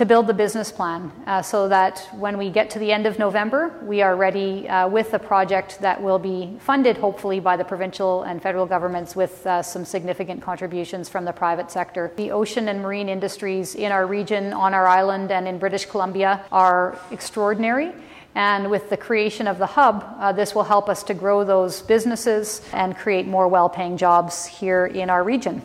to 0.00 0.06
build 0.06 0.26
the 0.26 0.32
business 0.32 0.72
plan 0.72 1.12
uh, 1.26 1.42
so 1.42 1.68
that 1.68 2.08
when 2.14 2.38
we 2.38 2.48
get 2.48 2.70
to 2.70 2.78
the 2.78 2.90
end 2.90 3.04
of 3.04 3.18
November, 3.18 3.78
we 3.82 4.00
are 4.00 4.16
ready 4.16 4.66
uh, 4.66 4.88
with 4.88 5.12
a 5.12 5.18
project 5.18 5.78
that 5.82 6.02
will 6.02 6.18
be 6.18 6.56
funded 6.58 6.96
hopefully 6.96 7.38
by 7.38 7.54
the 7.54 7.64
provincial 7.64 8.22
and 8.22 8.40
federal 8.40 8.64
governments 8.64 9.14
with 9.14 9.46
uh, 9.46 9.60
some 9.62 9.84
significant 9.84 10.40
contributions 10.40 11.10
from 11.10 11.26
the 11.26 11.32
private 11.32 11.70
sector. 11.70 12.14
The 12.16 12.30
ocean 12.30 12.70
and 12.70 12.80
marine 12.80 13.10
industries 13.10 13.74
in 13.74 13.92
our 13.92 14.06
region, 14.06 14.54
on 14.54 14.72
our 14.72 14.86
island, 14.86 15.30
and 15.32 15.46
in 15.46 15.58
British 15.58 15.84
Columbia 15.84 16.46
are 16.50 16.98
extraordinary. 17.10 17.92
And 18.34 18.70
with 18.70 18.88
the 18.88 18.96
creation 18.96 19.46
of 19.46 19.58
the 19.58 19.66
hub, 19.66 20.16
uh, 20.18 20.32
this 20.32 20.54
will 20.54 20.64
help 20.64 20.88
us 20.88 21.02
to 21.02 21.12
grow 21.12 21.44
those 21.44 21.82
businesses 21.82 22.62
and 22.72 22.96
create 22.96 23.26
more 23.26 23.48
well 23.48 23.68
paying 23.68 23.98
jobs 23.98 24.46
here 24.46 24.86
in 24.86 25.10
our 25.10 25.22
region. 25.22 25.60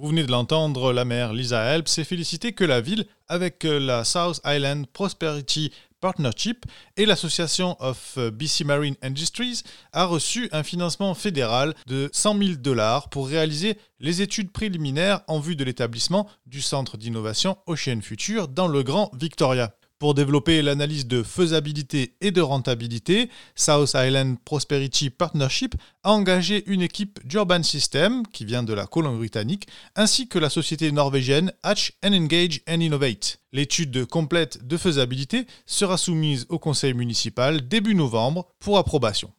Vous 0.00 0.08
venez 0.08 0.24
de 0.24 0.30
l'entendre, 0.30 0.94
la 0.94 1.04
maire 1.04 1.34
Lisa 1.34 1.60
Help 1.60 1.86
s'est 1.86 2.04
félicitée 2.04 2.54
que 2.54 2.64
la 2.64 2.80
ville, 2.80 3.04
avec 3.28 3.66
euh, 3.66 3.78
la 3.78 4.02
South 4.02 4.40
Island 4.46 4.86
Prosperity 4.86 5.72
Partnership 6.00 6.64
et 6.96 7.04
l'Association 7.04 7.76
of 7.80 8.14
euh, 8.16 8.30
BC 8.30 8.64
Marine 8.64 8.94
Industries, 9.02 9.62
a 9.92 10.06
reçu 10.06 10.48
un 10.52 10.62
financement 10.62 11.12
fédéral 11.12 11.74
de 11.86 12.08
100 12.14 12.38
000 12.38 12.50
dollars 12.54 13.10
pour 13.10 13.28
réaliser 13.28 13.76
les 13.98 14.22
études 14.22 14.52
préliminaires 14.52 15.20
en 15.28 15.38
vue 15.38 15.54
de 15.54 15.64
l'établissement 15.64 16.26
du 16.46 16.62
Centre 16.62 16.96
d'innovation 16.96 17.58
Ocean 17.66 18.00
Future 18.00 18.48
dans 18.48 18.68
le 18.68 18.82
Grand 18.82 19.10
Victoria. 19.14 19.74
Pour 20.00 20.14
développer 20.14 20.62
l'analyse 20.62 21.06
de 21.06 21.22
faisabilité 21.22 22.14
et 22.22 22.30
de 22.30 22.40
rentabilité, 22.40 23.28
South 23.54 23.90
Island 23.94 24.38
Prosperity 24.46 25.10
Partnership 25.10 25.74
a 26.04 26.12
engagé 26.12 26.64
une 26.68 26.80
équipe 26.80 27.20
d'Urban 27.26 27.62
System, 27.62 28.22
qui 28.32 28.46
vient 28.46 28.62
de 28.62 28.72
la 28.72 28.86
Colombie-Britannique, 28.86 29.68
ainsi 29.96 30.26
que 30.26 30.38
la 30.38 30.48
société 30.48 30.90
norvégienne 30.90 31.52
Hatch 31.62 31.92
and 32.02 32.14
Engage 32.14 32.62
and 32.66 32.80
Innovate. 32.80 33.40
L'étude 33.52 34.06
complète 34.06 34.66
de 34.66 34.78
faisabilité 34.78 35.46
sera 35.66 35.98
soumise 35.98 36.46
au 36.48 36.58
conseil 36.58 36.94
municipal 36.94 37.68
début 37.68 37.94
novembre 37.94 38.46
pour 38.58 38.78
approbation. 38.78 39.30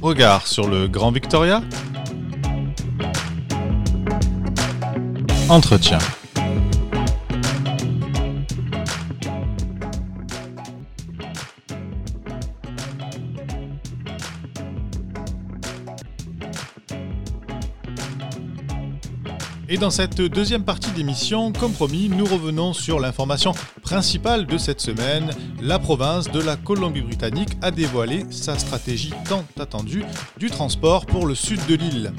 Regard 0.00 0.46
sur 0.46 0.68
le 0.68 0.86
Grand 0.86 1.10
Victoria 1.10 1.60
Entretien. 5.50 5.98
Et 19.68 19.76
dans 19.76 19.90
cette 19.90 20.20
deuxième 20.20 20.64
partie 20.64 20.90
d'émission, 20.92 21.52
comme 21.52 21.72
promis, 21.72 22.08
nous 22.08 22.24
revenons 22.24 22.72
sur 22.72 22.98
l'information 22.98 23.52
principale 23.82 24.46
de 24.46 24.56
cette 24.56 24.80
semaine. 24.80 25.30
La 25.60 25.78
province 25.78 26.30
de 26.30 26.40
la 26.40 26.56
Colombie-Britannique 26.56 27.50
a 27.60 27.70
dévoilé 27.70 28.24
sa 28.30 28.58
stratégie 28.58 29.12
tant 29.28 29.44
attendue 29.60 30.04
du 30.38 30.48
transport 30.48 31.04
pour 31.04 31.26
le 31.26 31.34
sud 31.34 31.60
de 31.66 31.74
l'île. 31.74 32.12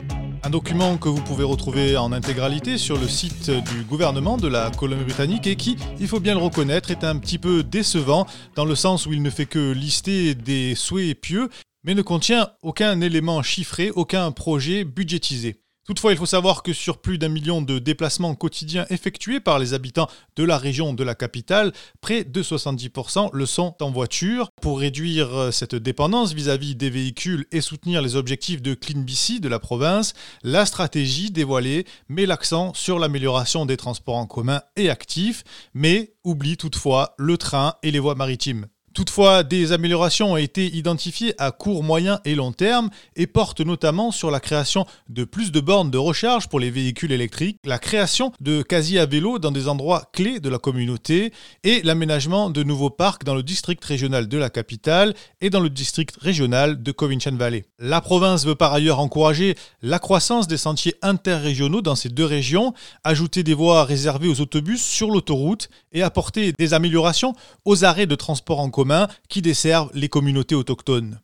Un 0.46 0.52
document 0.52 0.98
que 0.98 1.10
vous 1.10 1.24
pouvez 1.24 1.44
retrouver 1.44 1.98
en 1.98 2.12
intégralité 2.12 2.78
sur 2.78 3.00
le 3.00 3.08
site 3.08 3.50
du 3.50 3.82
gouvernement 3.82 4.38
de 4.38 4.48
la 4.48 4.70
Colombie-Britannique 4.70 5.48
et 5.48 5.56
qui, 5.56 5.76
il 6.00 6.08
faut 6.08 6.20
bien 6.20 6.36
le 6.36 6.40
reconnaître, 6.40 6.92
est 6.92 7.04
un 7.04 7.18
petit 7.18 7.40
peu 7.40 7.64
décevant 7.64 8.28
dans 8.54 8.64
le 8.64 8.76
sens 8.76 9.08
où 9.08 9.14
il 9.14 9.24
ne 9.24 9.32
fait 9.32 9.48
que 9.48 9.72
lister 9.72 10.36
des 10.36 10.76
souhaits 10.76 11.20
pieux 11.20 11.50
mais 11.84 11.96
ne 11.96 12.04
contient 12.04 12.50
aucun 12.62 13.02
élément 13.02 13.42
chiffré, 13.42 13.90
aucun 13.90 14.32
projet 14.32 14.84
budgétisé. 14.84 15.65
Toutefois, 15.86 16.14
il 16.14 16.18
faut 16.18 16.26
savoir 16.26 16.64
que 16.64 16.74
sur 16.74 16.98
plus 16.98 17.20
d'un 17.20 17.30
million 17.30 17.62
de 17.62 17.78
déplacements 17.78 18.34
quotidiens 18.34 18.88
effectués 18.90 19.40
par 19.40 19.60
les 19.60 19.76
habitants 19.76 20.10
de 20.36 20.44
la 20.44 20.58
région 20.58 20.96
de 20.96 21.04
la 21.04 21.14
capitale, 21.14 21.74
près 22.02 22.24
de 22.24 22.42
70% 22.42 23.30
le 23.32 23.46
sont 23.46 23.76
en 23.82 23.92
voiture. 23.92 24.50
Pour 24.64 24.80
réduire 24.80 25.36
euh, 25.36 25.52
cette 25.52 25.76
dépendance 25.76 26.34
vis-à-vis 26.34 26.76
des 26.76 26.90
véhicules 26.90 27.46
et 27.52 27.62
soutenir 27.62 28.02
les 28.02 28.16
objectifs 28.16 28.64
de 28.64 28.74
Clean 28.74 29.02
BC 29.02 29.40
de 29.40 29.48
la 29.48 29.60
province, 29.60 30.16
la 30.42 30.66
stratégie 30.66 31.30
dévoilée 31.30 31.86
met 32.10 32.26
l'accent 32.26 32.74
sur 32.74 32.98
l'amélioration 32.98 33.68
des 33.68 33.78
transports 33.78 34.16
en 34.16 34.26
commun 34.26 34.62
et 34.76 34.90
actifs, 34.90 35.44
mais 35.76 36.16
oublie 36.24 36.58
toutefois 36.58 37.14
le 37.20 37.38
train 37.38 37.76
et 37.84 37.92
les 37.92 38.00
voies 38.00 38.16
maritimes. 38.16 38.66
Toutefois, 38.96 39.44
des 39.44 39.74
améliorations 39.74 40.32
ont 40.32 40.38
été 40.38 40.74
identifiées 40.74 41.34
à 41.38 41.52
court, 41.52 41.84
moyen 41.84 42.22
et 42.24 42.34
long 42.34 42.54
terme 42.54 42.90
et 43.18 43.28
portent 43.28 43.60
notamment 43.60 44.10
sur 44.10 44.32
la 44.32 44.40
création 44.40 44.86
de 45.10 45.26
plus 45.26 45.52
de 45.52 45.60
bornes 45.60 45.92
de 45.92 45.98
recharge 45.98 46.48
pour 46.48 46.62
les 46.62 46.72
véhicules 46.72 47.12
électriques, 47.12 47.60
la 47.66 47.78
création 47.78 48.32
de 48.40 48.62
casiers 48.62 49.02
à 49.02 49.06
vélo 49.06 49.38
dans 49.38 49.52
des 49.52 49.68
endroits 49.68 50.10
clés 50.14 50.40
de 50.40 50.48
la 50.48 50.60
communauté 50.60 51.34
et 51.66 51.82
l'aménagement 51.82 52.50
de 52.50 52.64
nouveaux 52.64 52.90
parcs 52.90 53.26
dans 53.26 53.36
le 53.36 53.44
district 53.44 53.84
régional 53.84 54.30
de 54.30 54.38
la 54.38 54.50
capitale 54.50 55.14
et 55.42 55.50
dans 55.50 55.60
le 55.60 55.70
district 55.70 56.16
régional 56.22 56.82
de 56.82 56.92
Covington 56.94 57.36
Valley. 57.36 57.66
La 57.80 58.00
province 58.00 58.46
veut 58.46 58.56
par 58.56 58.72
ailleurs 58.72 59.02
encourager 59.02 59.56
la 59.82 60.00
croissance 60.00 60.48
des 60.48 60.56
sentiers 60.56 60.96
interrégionaux 61.02 61.82
dans 61.82 61.96
ces 61.96 62.08
deux 62.08 62.24
régions, 62.24 62.74
ajouter 63.04 63.44
des 63.44 63.56
voies 63.56 63.84
réservées 63.84 64.30
aux 64.30 64.40
autobus 64.40 64.82
sur 64.82 65.12
l'autoroute 65.12 65.68
et 65.92 66.02
apporter 66.02 66.54
des 66.58 66.74
améliorations 66.74 67.34
aux 67.66 67.84
arrêts 67.84 68.08
de 68.08 68.16
transport 68.16 68.62
en 68.62 68.70
commun 68.70 68.85
qui 69.30 69.42
desservent 69.42 69.92
les 69.94 70.10
communautés 70.10 70.56
autochtones. 70.56 71.20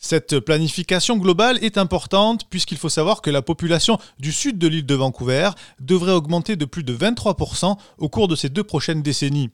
Cette 0.00 0.38
planification 0.38 1.16
globale 1.16 1.58
est 1.62 1.76
importante 1.76 2.48
puisqu'il 2.48 2.78
faut 2.78 2.88
savoir 2.88 3.20
que 3.20 3.30
la 3.30 3.42
population 3.42 3.98
du 4.20 4.30
sud 4.30 4.56
de 4.56 4.68
l'île 4.68 4.86
de 4.86 4.94
Vancouver 4.94 5.50
devrait 5.80 6.12
augmenter 6.12 6.54
de 6.54 6.64
plus 6.64 6.84
de 6.84 6.96
23% 6.96 7.76
au 7.98 8.08
cours 8.08 8.28
de 8.28 8.36
ces 8.36 8.48
deux 8.48 8.62
prochaines 8.62 9.02
décennies. 9.02 9.50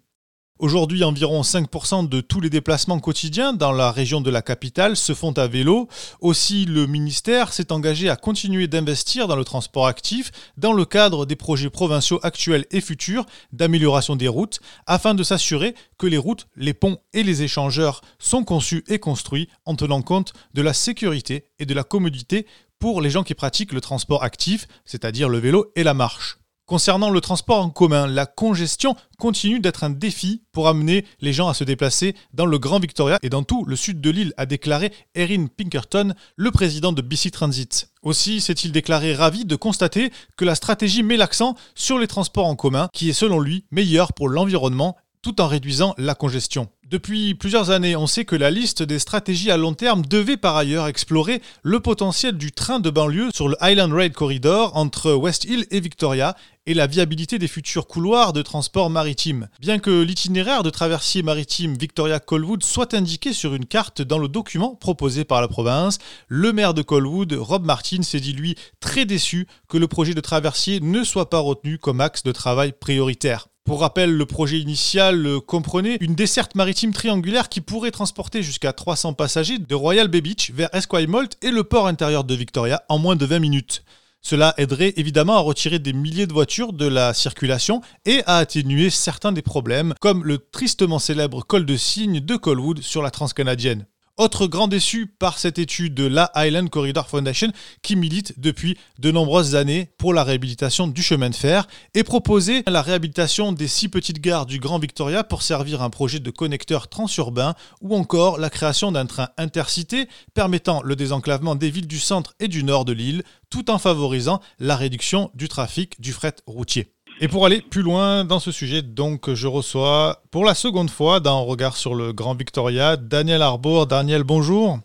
Aujourd'hui, 0.61 1.03
environ 1.03 1.43
5% 1.43 2.09
de 2.09 2.21
tous 2.21 2.41
les 2.41 2.49
déplacements 2.49 3.01
quotidiens 3.01 3.55
dans 3.55 3.73
la 3.73 3.91
région 3.91 4.21
de 4.21 4.31
la 4.31 4.41
capitale 4.41 4.97
se 4.97 5.13
font 5.13 5.33
à 5.33 5.49
vélo. 5.49 5.89
Aussi, 6.21 6.65
le 6.65 6.87
ministère 6.87 7.53
s'est 7.53 7.73
engagé 7.73 8.09
à 8.09 8.15
continuer 8.15 8.69
d'investir 8.69 9.27
dans 9.27 9.35
le 9.35 9.43
transport 9.43 9.89
actif 9.89 10.31
dans 10.57 10.73
le 10.73 10.85
cadre 10.85 11.27
des 11.27 11.35
projets 11.35 11.71
provinciaux 11.71 12.21
actuels 12.23 12.67
et 12.71 12.81
futurs 12.81 13.27
d'amélioration 13.53 14.15
des 14.15 14.29
routes, 14.29 14.61
afin 14.87 15.15
de 15.15 15.25
s'assurer 15.25 15.75
que 15.99 16.07
les 16.07 16.19
routes, 16.19 16.47
les 16.55 16.73
ponts 16.73 16.99
et 17.15 17.25
les 17.25 17.43
échangeurs 17.43 18.01
sont 18.21 18.45
conçus 18.45 18.85
et 18.87 19.01
construits 19.01 19.49
en 19.65 19.75
tenant 19.75 20.03
compte 20.03 20.35
de 20.55 20.63
la 20.63 20.73
sécurité 20.73 21.49
et 21.59 21.67
de 21.67 21.75
la 21.75 21.83
commodité 21.83 22.47
pour 22.79 23.01
les 23.01 23.11
gens 23.11 23.25
qui 23.25 23.35
pratiquent 23.35 23.73
le 23.73 23.81
transport 23.81 24.23
actif, 24.23 24.69
c'est-à-dire 24.85 25.29
le 25.29 25.39
vélo 25.39 25.73
et 25.75 25.83
la 25.83 25.95
marche. 25.95 26.39
Concernant 26.67 27.11
le 27.11 27.21
transport 27.21 27.63
en 27.63 27.69
commun, 27.69 28.07
la 28.07 28.25
congestion 28.25 28.97
continue 29.19 29.61
d'être 29.61 29.85
un 29.85 29.91
défi 29.91 30.45
pour 30.51 30.67
amener 30.67 31.05
les 31.21 31.35
gens 31.35 31.49
à 31.49 31.53
se 31.53 31.63
déplacer 31.63 32.17
dans 32.33 32.47
le 32.47 32.59
Grand 32.59 32.79
Victoria 32.79 33.19
et 33.23 33.29
dans 33.29 33.43
tout 33.43 33.67
le 33.67 33.77
sud 33.77 34.01
de 34.01 34.09
l'île, 34.09 34.33
a 34.39 34.47
déclaré 34.47 34.91
Erin 35.15 35.45
Pinkerton, 35.47 36.15
le 36.37 36.51
président 36.51 36.93
de 36.93 37.03
BC 37.03 37.31
Transit. 37.33 37.91
Aussi 38.01 38.41
s'est-il 38.41 38.73
déclaré 38.73 39.15
ravi 39.15 39.45
de 39.45 39.57
constater 39.57 40.11
que 40.39 40.47
la 40.47 40.55
stratégie 40.55 41.03
met 41.03 41.19
l'accent 41.19 41.55
sur 41.75 41.99
les 41.99 42.07
transports 42.07 42.47
en 42.47 42.57
commun, 42.57 42.89
qui 42.95 43.11
est 43.11 43.13
selon 43.13 43.41
lui 43.41 43.67
meilleur 43.71 44.15
pour 44.15 44.31
l'environnement 44.31 44.97
tout 45.21 45.43
en 45.43 45.49
réduisant 45.49 45.95
la 45.99 46.15
congestion. 46.15 46.71
Depuis 46.91 47.35
plusieurs 47.35 47.71
années, 47.71 47.97
on 47.97 48.07
sait 48.07 48.27
que 48.27 48.37
la 48.37 48.51
liste 48.51 48.83
des 48.83 48.99
stratégies 48.99 49.51
à 49.51 49.57
long 49.57 49.73
terme 49.73 50.05
devait 50.05 50.37
par 50.37 50.55
ailleurs 50.55 50.87
explorer 50.87 51.41
le 51.63 51.81
potentiel 51.81 52.37
du 52.37 52.53
train 52.53 52.79
de 52.79 52.91
banlieue 52.91 53.31
sur 53.33 53.49
le 53.49 53.57
Island 53.63 53.91
Rail 53.91 54.13
Corridor 54.13 54.77
entre 54.77 55.15
West 55.15 55.45
Hill 55.45 55.67
et 55.71 55.81
Victoria 55.81 56.37
et 56.67 56.75
la 56.75 56.87
viabilité 56.87 57.39
des 57.39 57.49
futurs 57.49 57.87
couloirs 57.87 58.35
de 58.35 58.43
transport 58.43 58.91
maritime. 58.91 59.49
Bien 59.61 59.79
que 59.79 60.03
l'itinéraire 60.03 60.63
de 60.63 60.69
traversier 60.69 61.23
maritime 61.23 61.75
Victoria-Colwood 61.75 62.63
soit 62.63 62.93
indiqué 62.93 63.33
sur 63.33 63.55
une 63.55 63.67
carte 63.67 64.03
dans 64.03 64.19
le 64.19 64.29
document 64.29 64.75
proposé 64.75 65.25
par 65.25 65.41
la 65.41 65.49
province, 65.49 65.99
le 66.29 66.53
maire 66.53 66.75
de 66.75 66.83
Colwood, 66.83 67.33
Rob 67.33 67.65
Martin, 67.65 68.03
s'est 68.03 68.21
dit 68.21 68.35
lui 68.35 68.57
très 68.81 69.07
déçu 69.07 69.47
que 69.69 69.79
le 69.79 69.89
projet 69.89 70.13
de 70.13 70.21
traversier 70.21 70.81
ne 70.81 71.03
soit 71.03 71.31
pas 71.31 71.39
retenu 71.39 71.79
comme 71.79 72.03
axe 72.03 72.25
de 72.25 72.33
travail 72.33 72.73
prioritaire. 72.79 73.49
Pour 73.65 73.81
rappel, 73.81 74.15
le 74.15 74.27
projet 74.27 74.59
initial 74.59 75.41
comprenait 75.47 75.97
une 76.03 76.15
desserte 76.15 76.55
maritime 76.55 76.93
triangulaire 76.93 77.49
qui 77.49 77.63
pourrait 77.63 77.91
transporter 77.91 78.43
jusqu'à 78.43 78.75
300 78.75 79.15
passagers 79.15 79.57
de 79.57 79.75
Royal 79.75 80.09
Bay 80.09 80.21
Beach 80.21 80.51
vers 80.51 80.69
Esquimalt 80.75 81.39
et 81.41 81.51
le 81.51 81.65
port 81.65 81.87
intérieur 81.87 82.25
de 82.25 82.35
Victoria 82.35 82.83
en 82.91 82.99
moins 82.99 83.17
de 83.17 83.25
20 83.25 83.39
minutes. 83.39 83.83
Cela 84.21 84.53
aiderait 84.59 84.93
évidemment 84.99 85.37
à 85.37 85.41
retirer 85.41 85.79
des 85.79 85.95
milliers 85.95 86.27
de 86.27 86.35
voitures 86.35 86.75
de 86.75 86.87
la 86.87 87.15
circulation 87.15 87.81
et 88.05 88.23
à 88.27 88.37
atténuer 88.37 88.91
certains 88.91 89.33
des 89.33 89.41
problèmes, 89.41 89.95
comme 89.99 90.25
le 90.25 90.37
tristement 90.37 90.99
célèbre 90.99 91.43
col 91.43 91.65
de 91.65 91.77
cygne 91.79 92.21
de 92.21 92.37
Colwood 92.37 92.83
sur 92.83 93.01
la 93.01 93.11
transcanadienne. 93.11 93.87
Autre 94.17 94.47
grand 94.47 94.69
déçu 94.69 95.09
par 95.09 95.41
cette 95.41 95.59
étude 95.59 95.93
de 95.93 96.07
la 96.07 96.31
Island 96.37 96.71
Corridor 96.71 97.09
Foundation 97.09 97.49
qui 97.83 97.97
milite 97.97 98.39
depuis 98.39 98.79
de 99.01 99.11
nombreuses 99.11 99.57
années 99.57 99.91
pour 99.99 100.15
la 100.15 100.23
réhabilitation 100.23 100.87
du 100.87 101.03
chemin 101.03 101.31
de 101.31 101.35
fer 101.35 101.67
et 101.95 102.05
proposait 102.05 102.63
la 102.69 102.81
réhabilitation 102.81 103.51
des 103.51 103.67
six 103.67 103.89
petites 103.89 104.21
gares 104.21 104.47
du 104.47 104.61
Grand 104.61 104.79
Victoria 104.79 105.25
pour 105.25 105.43
servir 105.43 105.83
un 105.83 105.91
projet 105.91 106.21
de 106.21 106.31
connecteur 106.31 106.87
transurbain 106.87 107.57
ou 107.81 107.97
encore 107.97 108.39
la 108.39 108.51
création 108.51 108.93
d'un 108.93 109.07
train 109.07 109.31
intercité 109.37 110.09
permettant 110.33 110.81
le 110.85 110.95
désenclavement 110.95 111.57
des 111.57 111.71
villes 111.71 111.89
du 111.89 111.99
centre 111.99 112.35
et 112.39 112.47
du 112.47 112.63
nord 112.63 112.85
de 112.85 112.93
l'île 112.93 113.25
tout 113.51 113.69
en 113.69 113.79
favorisant 113.79 114.41
la 114.61 114.77
réduction 114.77 115.33
du 115.35 115.49
trafic 115.49 116.01
du 116.01 116.13
fret 116.13 116.37
routier. 116.47 116.94
Et 117.21 117.29
pour 117.29 117.47
aller 117.47 117.63
plus 117.63 117.83
loin 117.83 118.25
dans 118.25 118.41
ce 118.41 118.51
sujet, 118.51 118.83
donc 118.83 119.33
je 119.33 119.47
reçois 119.47 120.17
pour 120.33 120.45
la 120.45 120.55
seconde 120.55 120.91
fois 120.91 121.21
dans 121.21 121.45
Regard 121.45 121.77
sur 121.77 121.95
le 121.95 122.13
Grand 122.13 122.35
Victoria 122.35 122.97
Daniel 122.97 123.41
Arbour. 123.41 123.87
Daniel, 123.87 124.25
bonjour. 124.25 124.79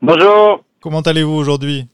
Bonjour. 0.00 0.64
Comment 0.80 1.02
allez-vous 1.02 1.34
aujourd'hui? 1.34 1.86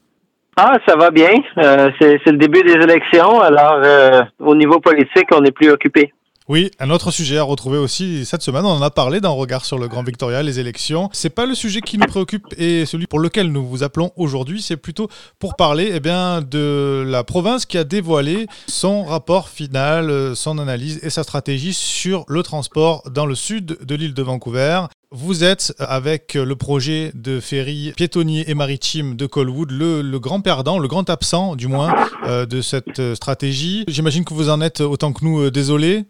Ah, 0.55 0.77
ça 0.87 0.95
va 0.95 1.11
bien. 1.11 1.33
Euh, 1.57 1.91
c'est 1.99 2.25
le 2.25 2.37
début 2.37 2.63
des 2.63 2.71
élections, 2.71 3.41
alors 3.41 3.81
euh, 3.83 4.23
au 4.39 4.55
niveau 4.55 4.79
politique, 4.79 5.27
on 5.33 5.43
est 5.43 5.51
plus 5.51 5.69
occupé. 5.69 6.13
Oui, 6.47 6.69
un 6.79 6.91
autre 6.91 7.09
sujet 7.09 7.39
à 7.39 7.43
retrouver 7.43 7.79
aussi 7.79 8.23
cette 8.23 8.43
semaine, 8.43 8.65
on 8.65 8.69
en 8.69 8.81
a 8.83 8.91
parlé 8.91 9.19
dans 9.19 9.35
Regard 9.35 9.65
sur 9.65 9.79
le 9.79 9.87
Grand 9.87 10.03
Victoria, 10.03 10.43
les 10.43 10.59
élections. 10.59 11.09
C'est 11.11 11.31
pas 11.31 11.47
le 11.47 11.55
sujet 11.55 11.81
qui 11.81 11.97
nous 11.97 12.05
préoccupe 12.05 12.45
et 12.55 12.85
celui 12.85 13.07
pour 13.07 13.17
lequel 13.17 13.51
nous 13.51 13.65
vous 13.65 13.81
appelons 13.81 14.11
aujourd'hui, 14.15 14.61
c'est 14.61 14.77
plutôt 14.77 15.09
pour 15.39 15.55
parler 15.55 15.89
eh 15.91 15.99
bien, 15.99 16.43
de 16.43 17.03
la 17.07 17.23
province 17.23 17.65
qui 17.65 17.79
a 17.79 17.83
dévoilé 17.83 18.45
son 18.67 19.05
rapport 19.05 19.49
final, 19.49 20.35
son 20.35 20.59
analyse 20.59 20.99
et 21.01 21.09
sa 21.09 21.23
stratégie 21.23 21.73
sur 21.73 22.25
le 22.27 22.43
transport 22.43 23.09
dans 23.09 23.25
le 23.25 23.33
sud 23.33 23.79
de 23.81 23.95
l'île 23.95 24.13
de 24.13 24.21
Vancouver. 24.21 24.81
Vous 25.09 25.43
êtes, 25.43 25.73
avec 25.79 26.35
le 26.35 26.55
projet 26.55 27.11
de 27.15 27.39
ferry 27.39 27.93
piétonnier 27.95 28.51
et 28.51 28.53
maritime 28.53 29.15
de 29.15 29.25
Colwood, 29.25 29.71
le, 29.71 30.19
grand 30.19 30.41
perdant, 30.41 30.77
le 30.77 30.87
grand 30.87 31.09
absent 31.09 31.55
du 31.55 31.67
moins 31.67 31.95
euh, 32.27 32.45
de 32.45 32.61
cette 32.61 33.15
stratégie. 33.15 33.83
J'imagine 33.87 34.25
que 34.25 34.33
vous 34.35 34.49
en 34.49 34.61
êtes 34.61 34.81
autant 34.81 35.11
que 35.11 35.25
nous 35.25 35.39
euh, 35.39 35.51
désolé. 35.51 36.05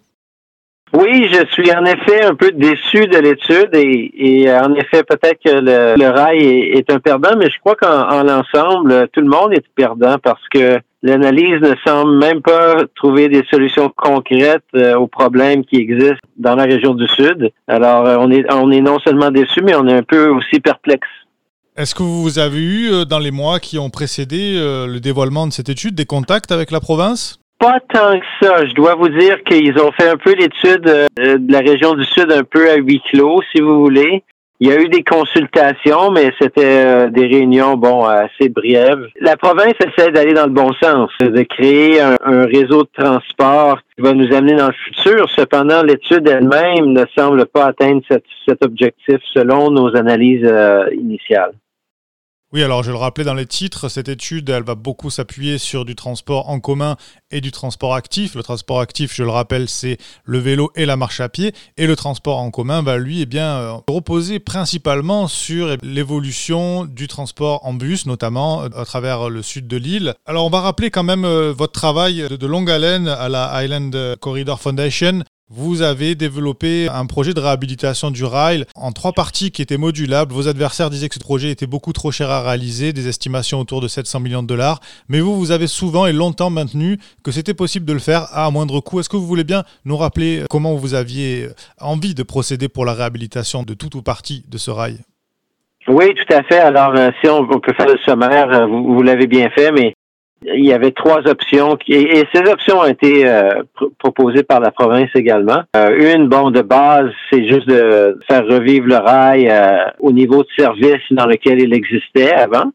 Oui, 0.94 1.28
je 1.32 1.46
suis 1.52 1.72
en 1.76 1.84
effet 1.84 2.24
un 2.24 2.36
peu 2.36 2.52
déçu 2.52 3.08
de 3.08 3.18
l'étude 3.18 3.70
et, 3.74 4.50
en 4.52 4.74
effet 4.76 5.04
peut-être 5.04 5.40
que 5.44 5.50
le, 5.50 6.10
rail 6.10 6.40
est, 6.40 6.90
un 6.92 7.00
perdant, 7.00 7.36
mais 7.38 7.50
je 7.50 7.60
crois 7.60 7.76
qu'en 7.76 8.24
l'ensemble, 8.24 9.08
tout 9.12 9.22
le 9.22 9.28
monde 9.28 9.54
est 9.54 9.66
perdant 9.76 10.18
parce 10.20 10.48
que 10.50 10.80
l'analyse 11.06 11.62
ne 11.62 11.76
semble 11.86 12.18
même 12.18 12.42
pas 12.42 12.84
trouver 12.96 13.30
des 13.30 13.44
solutions 13.52 13.92
concrètes 13.96 14.64
euh, 14.76 14.96
aux 14.96 15.08
problèmes 15.08 15.64
qui 15.64 15.78
existent 15.78 16.28
dans 16.38 16.56
la 16.56 16.64
région 16.64 16.96
du 16.96 17.08
Sud. 17.08 17.52
Alors, 17.68 18.06
euh, 18.08 18.18
on 18.20 18.32
est, 18.32 18.52
on 18.52 18.72
est 18.72 18.82
non 18.82 18.98
seulement 19.00 19.30
déçu, 19.30 19.62
mais 19.64 19.76
on 19.76 19.88
est 19.88 19.94
un 19.94 20.04
peu 20.04 20.30
aussi 20.30 20.60
perplexe. 20.60 21.08
Est-ce 21.78 21.94
que 21.94 22.04
vous 22.04 22.40
avez 22.40 22.60
eu, 22.60 22.92
euh, 22.92 23.06
dans 23.06 23.20
les 23.20 23.32
mois 23.32 23.60
qui 23.60 23.78
ont 23.78 23.90
précédé 23.90 24.56
le 24.56 25.00
dévoilement 25.00 25.46
de 25.46 25.54
cette 25.54 25.70
étude, 25.70 25.94
des 25.94 26.06
contacts 26.06 26.52
avec 26.52 26.72
la 26.72 26.80
province? 26.80 27.40
Pas 27.66 27.80
tant 27.92 28.20
que 28.20 28.26
ça. 28.46 28.64
Je 28.68 28.76
dois 28.76 28.94
vous 28.94 29.10
dire 29.10 29.44
qu'ils 29.44 29.76
ont 29.80 29.92
fait 29.94 30.08
un 30.08 30.18
peu 30.18 30.36
l'étude 30.36 30.88
euh, 30.88 31.40
de 31.40 31.52
la 31.52 31.62
région 31.62 31.96
du 31.96 32.06
Sud 32.06 32.32
un 32.32 32.44
peu 32.44 32.70
à 32.70 32.76
huis 32.76 33.02
clos, 33.10 33.42
si 33.52 33.60
vous 33.60 33.80
voulez. 33.80 34.24
Il 34.60 34.68
y 34.68 34.72
a 34.72 34.80
eu 34.80 34.88
des 34.88 35.04
consultations, 35.04 36.12
mais 36.12 36.32
c'était 36.40 36.86
euh, 36.86 37.10
des 37.10 37.26
réunions, 37.26 37.76
bon, 37.76 38.06
assez 38.06 38.50
brèves. 38.50 39.08
La 39.20 39.36
province 39.36 39.74
essaie 39.84 40.12
d'aller 40.12 40.34
dans 40.34 40.46
le 40.46 40.52
bon 40.52 40.74
sens, 40.74 41.10
de 41.20 41.42
créer 41.42 42.00
un, 42.02 42.46
réseau 42.46 42.84
de 42.84 43.04
transport 43.04 43.80
qui 43.96 44.04
va 44.04 44.14
nous 44.14 44.32
amener 44.32 44.54
dans 44.58 44.68
le 44.68 44.74
futur. 44.86 45.28
Cependant, 45.32 45.82
l'étude 45.82 46.28
elle-même 46.28 46.94
ne 46.94 47.06
semble 47.18 47.48
pas 47.48 47.66
atteindre 47.66 48.04
cet 48.48 48.64
objectif 48.64 49.18
selon 49.34 49.72
nos 49.72 49.96
analyses 49.98 50.48
euh, 50.48 50.86
initiales. 50.94 51.54
Oui, 52.56 52.64
alors 52.64 52.84
je 52.84 52.92
le 52.92 52.96
rappelais 52.96 53.26
dans 53.26 53.34
les 53.34 53.46
titres, 53.46 53.90
cette 53.90 54.08
étude, 54.08 54.50
elle 54.50 54.64
va 54.64 54.76
beaucoup 54.76 55.10
s'appuyer 55.10 55.58
sur 55.58 55.84
du 55.84 55.94
transport 55.94 56.48
en 56.48 56.62
commun 56.62 56.96
et 57.30 57.42
du 57.42 57.52
transport 57.52 57.94
actif. 57.94 58.34
Le 58.34 58.44
transport 58.44 58.80
actif, 58.80 59.14
je 59.14 59.24
le 59.24 59.30
rappelle, 59.30 59.68
c'est 59.68 59.98
le 60.24 60.38
vélo 60.38 60.72
et 60.74 60.86
la 60.86 60.96
marche 60.96 61.20
à 61.20 61.28
pied. 61.28 61.54
Et 61.76 61.86
le 61.86 61.98
transport 61.98 62.38
en 62.38 62.52
commun 62.52 62.82
va, 62.82 62.98
lui, 62.98 63.20
eh 63.22 63.26
bien, 63.26 63.58
euh, 63.58 63.74
reposer 63.90 64.40
principalement 64.40 65.28
sur 65.28 65.76
l'évolution 65.84 66.86
du 66.86 67.10
transport 67.10 67.60
en 67.66 67.74
bus, 67.74 68.06
notamment 68.06 68.64
euh, 68.64 68.70
à 68.78 68.86
travers 68.86 69.30
le 69.30 69.42
sud 69.42 69.68
de 69.68 69.76
l'île. 69.76 70.14
Alors, 70.26 70.46
on 70.46 70.50
va 70.50 70.62
rappeler 70.62 70.92
quand 70.92 71.04
même 71.04 71.26
euh, 71.26 71.52
votre 71.52 71.74
travail 71.74 72.26
de 72.30 72.48
longue 72.48 72.72
haleine 72.72 73.10
à 73.10 73.28
la 73.28 73.66
Island 73.66 74.16
Corridor 74.22 74.62
Foundation 74.62 75.24
vous 75.50 75.84
avez 75.84 76.16
développé 76.16 76.90
un 76.90 77.06
projet 77.06 77.36
de 77.36 77.40
réhabilitation 77.40 78.10
du 78.10 78.24
rail 78.24 78.66
en 78.76 78.92
trois 78.92 79.14
parties 79.14 79.52
qui 79.52 79.62
étaient 79.62 79.78
modulables. 79.78 80.34
Vos 80.34 80.48
adversaires 80.48 80.90
disaient 80.90 81.08
que 81.08 81.16
ce 81.16 81.20
projet 81.20 81.52
était 81.52 81.68
beaucoup 81.68 81.94
trop 81.94 82.12
cher 82.12 82.32
à 82.32 82.42
réaliser, 82.42 82.94
des 82.94 83.08
estimations 83.08 83.60
autour 83.60 83.80
de 83.80 83.88
700 83.88 84.22
millions 84.22 84.42
de 84.42 84.48
dollars. 84.48 84.80
Mais 85.08 85.20
vous, 85.20 85.36
vous 85.36 85.52
avez 85.52 85.68
souvent 85.68 86.08
et 86.08 86.14
longtemps 86.14 86.50
maintenu 86.50 86.98
que 87.24 87.32
c'était 87.32 87.54
possible 87.54 87.86
de 87.86 87.94
le 87.94 88.00
faire 88.00 88.26
à 88.36 88.50
moindre 88.50 88.80
coût. 88.80 89.00
Est-ce 89.00 89.10
que 89.10 89.18
vous 89.18 89.28
voulez 89.28 89.44
bien 89.44 89.64
nous 89.86 89.98
rappeler 89.98 90.46
comment 90.50 90.74
vous 90.74 90.96
aviez 90.96 91.50
envie 91.80 92.16
de 92.16 92.24
procéder 92.24 92.68
pour 92.68 92.84
la 92.84 92.94
réhabilitation 92.94 93.62
de 93.62 93.76
toute 93.76 93.94
ou 93.94 94.02
partie 94.02 94.44
de 94.50 94.58
ce 94.58 94.72
rail? 94.72 94.98
Oui, 95.88 96.12
tout 96.16 96.34
à 96.34 96.42
fait. 96.42 96.58
Alors, 96.58 96.96
euh, 96.96 97.12
si 97.22 97.30
on, 97.30 97.46
peut 97.48 97.74
faire 97.78 97.86
le 97.86 98.00
sommaire, 98.04 98.52
euh, 98.52 98.66
vous 98.66 99.04
l'avez 99.04 99.28
bien 99.28 99.52
fait, 99.52 99.72
mais 99.72 99.94
il 100.54 100.66
y 100.66 100.74
avait 100.74 100.92
trois 100.92 101.28
options 101.28 101.78
et, 101.88 102.24
ces 102.34 102.42
options 102.50 102.80
ont 102.80 102.86
été 102.86 103.28
euh, 103.28 103.64
proposées 103.98 104.44
par 104.44 104.60
la 104.60 104.72
province 104.72 105.10
également. 105.16 105.64
Euh, 105.76 106.16
une, 106.16 106.28
bon, 106.28 106.52
de 106.52 106.62
base, 106.62 107.12
c'est 107.30 107.48
juste 107.48 107.68
de 107.68 108.20
faire 108.28 108.46
revivre 108.46 108.88
le 108.88 108.98
rail 108.98 109.50
euh, 109.50 109.78
au 110.00 110.12
niveau 110.12 110.44
de 110.44 110.48
service 110.58 111.02
dans 111.12 111.26
lequel 111.26 111.62
il 111.62 111.74
existait 111.74 112.34
avant. 112.34 112.72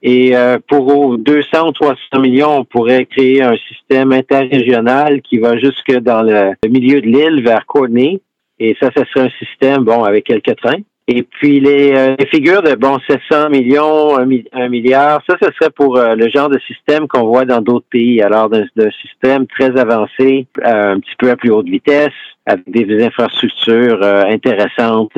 Et 0.00 0.34
pour 0.68 1.18
200 1.18 1.68
ou 1.70 1.72
300 1.72 2.20
millions, 2.20 2.58
on 2.58 2.64
pourrait 2.64 3.04
créer 3.06 3.42
un 3.42 3.56
système 3.56 4.12
interrégional 4.12 5.20
qui 5.22 5.38
va 5.38 5.58
jusque 5.58 5.90
dans 5.90 6.22
le, 6.22 6.52
milieu 6.68 7.00
de 7.00 7.06
l'île 7.06 7.42
vers 7.42 7.66
Courtney. 7.66 8.20
Et 8.60 8.76
ça, 8.80 8.90
ce 8.96 9.02
serait 9.06 9.26
un 9.26 9.44
système, 9.44 9.82
bon, 9.82 10.04
avec 10.04 10.26
quelques 10.26 10.54
trains. 10.54 10.82
Et 11.10 11.22
puis 11.22 11.58
les, 11.58 11.94
euh, 11.96 12.16
les, 12.18 12.26
figures 12.26 12.62
de 12.62 12.74
bon 12.74 12.98
700 13.08 13.48
millions, 13.48 14.18
1, 14.18 14.68
milliard, 14.68 15.22
ça, 15.26 15.36
ce 15.40 15.48
serait 15.52 15.70
pour 15.70 15.96
euh, 15.96 16.14
le 16.14 16.28
genre 16.28 16.50
de 16.50 16.58
système 16.66 17.08
qu'on 17.08 17.26
voit 17.26 17.46
dans 17.46 17.62
d'autres 17.62 17.86
pays. 17.90 18.20
Alors 18.20 18.50
d'un 18.50 18.90
système 19.00 19.46
très 19.46 19.74
avancé, 19.80 20.46
euh, 20.62 20.92
un 20.92 21.00
petit 21.00 21.16
peu 21.18 21.30
à 21.30 21.36
plus 21.36 21.50
haute 21.50 21.66
vitesse, 21.66 22.12
avec 22.44 22.70
des, 22.70 23.02
infrastructures 23.02 24.02
intéressantes, 24.02 25.12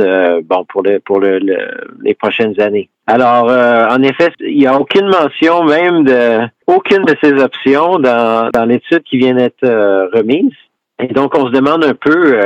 bon 0.45 0.65
pour 0.69 0.83
le 0.83 1.01
pour 1.01 1.19
le, 1.19 1.41
les 2.03 2.15
prochaines 2.15 2.61
années. 2.61 2.89
Alors 3.07 3.47
en 3.47 4.03
effet, 4.03 4.31
il 4.41 4.59
n'y 4.59 4.67
a 4.67 4.79
aucune 4.79 5.07
mention 5.07 5.65
même 5.65 6.05
de 6.05 6.41
aucune 6.67 7.05
de 7.05 7.15
ces 7.23 7.33
options 7.33 7.99
dans 7.99 8.51
dans 8.53 8.65
l'étude 8.65 9.03
qui 9.05 9.19
vient 9.19 9.35
d'être 9.35 9.65
remise. 10.13 10.53
Et 11.01 11.09
donc 11.09 11.37
on 11.37 11.47
se 11.47 11.53
demande 11.53 11.85
un 11.85 11.95
peu 11.95 12.37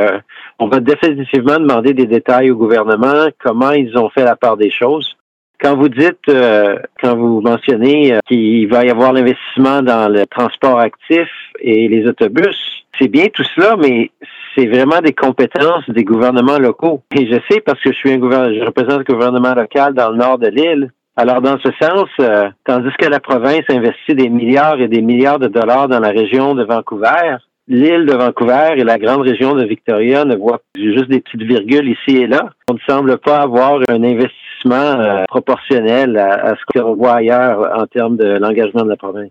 on 0.59 0.69
va 0.69 0.81
définitivement 0.81 1.59
demander 1.59 1.95
des 1.95 2.07
détails 2.07 2.51
au 2.51 2.57
gouvernement, 2.57 3.29
comment 3.43 3.73
ils 3.73 3.97
ont 3.97 4.11
fait 4.11 4.25
la 4.25 4.37
part 4.37 4.57
des 4.57 4.71
choses. 4.71 5.17
Quand 5.61 5.77
vous 5.77 5.88
dites, 5.88 6.29
euh, 6.29 6.77
quand 7.01 7.17
vous 7.17 7.40
mentionnez 7.40 8.14
euh, 8.14 8.19
qu'il 8.27 8.69
va 8.69 8.85
y 8.85 8.90
avoir 8.90 9.12
l'investissement 9.12 9.83
dans 9.83 10.12
le 10.12 10.27
transport 10.27 10.79
actif 10.79 11.29
et 11.61 11.88
les 11.88 12.07
autobus, 12.07 12.85
c'est 12.99 13.09
bien 13.09 13.29
tout 13.33 13.45
cela, 13.55 13.77
mais 13.77 14.11
c'est 14.55 14.67
vraiment 14.67 15.01
des 15.01 15.12
compétences 15.12 15.88
des 15.88 16.05
gouvernements 16.05 16.59
locaux. 16.59 17.03
Et 17.14 17.27
je 17.27 17.38
sais 17.49 17.61
parce 17.61 17.81
que 17.81 17.93
je 17.93 17.97
suis 17.97 18.12
un 18.12 18.19
gouvernement, 18.19 18.55
je 18.59 18.64
représente 18.64 18.99
le 19.09 19.14
gouvernement 19.14 19.55
local 19.55 19.95
dans 19.95 20.11
le 20.11 20.17
nord 20.17 20.38
de 20.38 20.49
l'île. 20.49 20.90
Alors, 21.17 21.40
dans 21.40 21.59
ce 21.61 21.71
sens, 21.81 22.09
euh, 22.19 22.51
tandis 22.64 22.90
que 22.99 23.07
la 23.07 23.21
province 23.21 23.64
investit 23.69 24.14
des 24.14 24.29
milliards 24.29 24.81
et 24.81 24.88
des 24.88 25.01
milliards 25.01 25.38
de 25.38 25.47
dollars 25.47 25.88
dans 25.88 26.01
la 26.01 26.11
région 26.11 26.57
de 26.57 26.64
Vancouver, 26.64 27.37
l'île 27.68 28.07
de 28.07 28.14
Vancouver 28.14 28.74
et 28.77 28.85
la 28.85 28.98
grande 28.98 29.22
région 29.22 29.55
de 29.55 29.64
Victoria 29.64 30.24
ne 30.24 30.37
voient 30.37 30.61
juste 30.77 31.09
des 31.09 31.20
petites 31.20 31.42
virgules 31.42 31.88
ici 31.88 32.16
et 32.16 32.27
là. 32.27 32.50
On 32.70 32.74
ne 32.74 32.79
semble 32.87 33.18
pas 33.18 33.40
avoir 33.40 33.81
un 33.88 34.03
investissement 34.03 34.74
euh, 34.74 35.24
proportionnel 35.29 36.16
à, 36.16 36.55
ce 36.55 36.79
qu'on 36.81 36.94
voit 36.94 37.16
ailleurs 37.16 37.61
en 37.77 37.87
termes 37.87 38.16
de 38.16 38.38
l'engagement 38.38 38.85
de 38.85 38.90
la 38.90 38.96
province. 38.96 39.31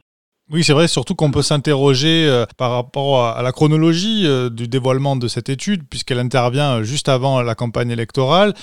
Oui, 0.52 0.64
c'est 0.64 0.74
vrai, 0.74 0.88
surtout 0.88 1.16
qu'on 1.16 1.32
peut 1.32 1.42
s'interroger 1.42 2.28
euh, 2.28 2.46
par 2.58 2.72
rapport 2.72 3.26
à, 3.26 3.42
la 3.42 3.52
chronologie 3.52 4.24
euh, 4.26 4.50
du 4.50 4.68
dévoilement 4.68 5.16
de 5.16 5.28
cette 5.28 5.50
étude, 5.50 5.84
puisqu'elle 5.90 6.20
intervient 6.20 6.84
juste 6.84 7.08
avant 7.08 7.42
la 7.42 7.56
campagne 7.56 7.92
électorale 7.92 8.54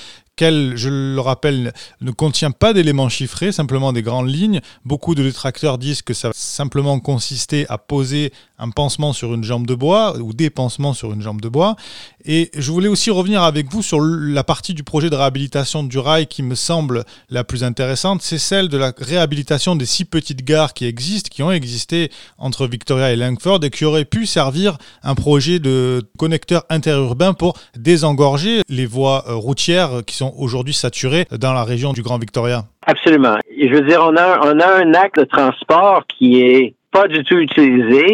je 0.41 0.89
le 0.89 1.21
rappelle, 1.21 1.73
ne 2.01 2.11
contient 2.11 2.51
pas 2.51 2.73
d'éléments 2.73 3.09
chiffrés, 3.09 3.53
simplement 3.53 3.93
des 3.93 4.03
grandes 4.03 4.29
lignes. 4.29 4.61
Beaucoup 4.85 5.15
de 5.15 5.23
détracteurs 5.23 5.79
disent 5.79 6.03
que 6.03 6.15
ça 6.15 6.29
va 6.29 6.35
simplement 6.35 6.99
consister 7.01 7.67
à 7.69 7.79
poser 7.79 8.33
un 8.59 8.71
pansement 8.71 9.13
sur 9.13 9.35
une 9.35 9.45
jambe 9.45 9.67
de 9.67 9.75
bois 9.75 10.17
ou 10.19 10.33
des 10.33 10.51
pansements 10.51 10.95
sur 10.95 11.13
une 11.13 11.23
jambe 11.23 11.41
de 11.41 11.49
bois. 11.49 11.77
Et 12.25 12.51
je 12.55 12.71
voulais 12.71 12.89
aussi 12.89 13.11
revenir 13.11 13.43
avec 13.43 13.71
vous 13.73 13.83
sur 13.83 14.01
la 14.01 14.45
partie 14.45 14.75
du 14.75 14.85
projet 14.85 15.11
de 15.11 15.17
réhabilitation 15.17 15.83
du 15.83 15.99
rail 15.99 16.27
qui 16.27 16.43
me 16.43 16.55
semble 16.55 17.05
la 17.31 17.45
plus 17.45 17.65
intéressante, 17.65 18.23
c'est 18.23 18.39
celle 18.39 18.69
de 18.69 18.77
la 18.77 18.93
réhabilitation 18.97 19.77
des 19.77 19.87
six 19.87 20.05
petites 20.05 20.45
gares 20.45 20.75
qui 20.75 20.85
existent, 20.85 21.31
qui 21.31 21.43
ont 21.43 21.53
existé 21.53 22.11
entre 22.39 22.67
Victoria 22.67 23.13
et 23.13 23.17
Langford 23.17 23.65
et 23.65 23.71
qui 23.71 23.85
auraient 23.85 24.05
pu 24.05 24.27
servir 24.27 24.77
un 25.03 25.15
projet 25.15 25.59
de 25.59 26.03
connecteur 26.19 26.65
interurbain 26.69 27.33
pour 27.33 27.55
désengorger 27.77 28.63
les 28.69 28.87
voies 28.87 29.25
euh, 29.29 29.35
routières 29.35 30.03
qui 30.07 30.17
sont 30.17 30.30
aujourd'hui 30.39 30.75
saturés 30.75 31.27
dans 31.31 31.53
la 31.53 31.65
région 31.65 31.93
du 31.93 32.03
Grand 32.03 32.19
Victoria. 32.19 32.65
Absolument. 32.87 33.37
Je 33.57 33.69
veux 33.69 33.83
dire, 33.83 34.01
on 34.03 34.17
a, 34.17 34.41
on 34.43 34.59
a 34.59 34.83
un 34.83 34.95
acte 34.95 35.19
de 35.19 35.25
transport 35.25 36.05
qui 36.07 36.41
est 36.41 36.75
pas 36.93 37.09
du 37.09 37.23
tout 37.25 37.39
utilisé 37.39 38.05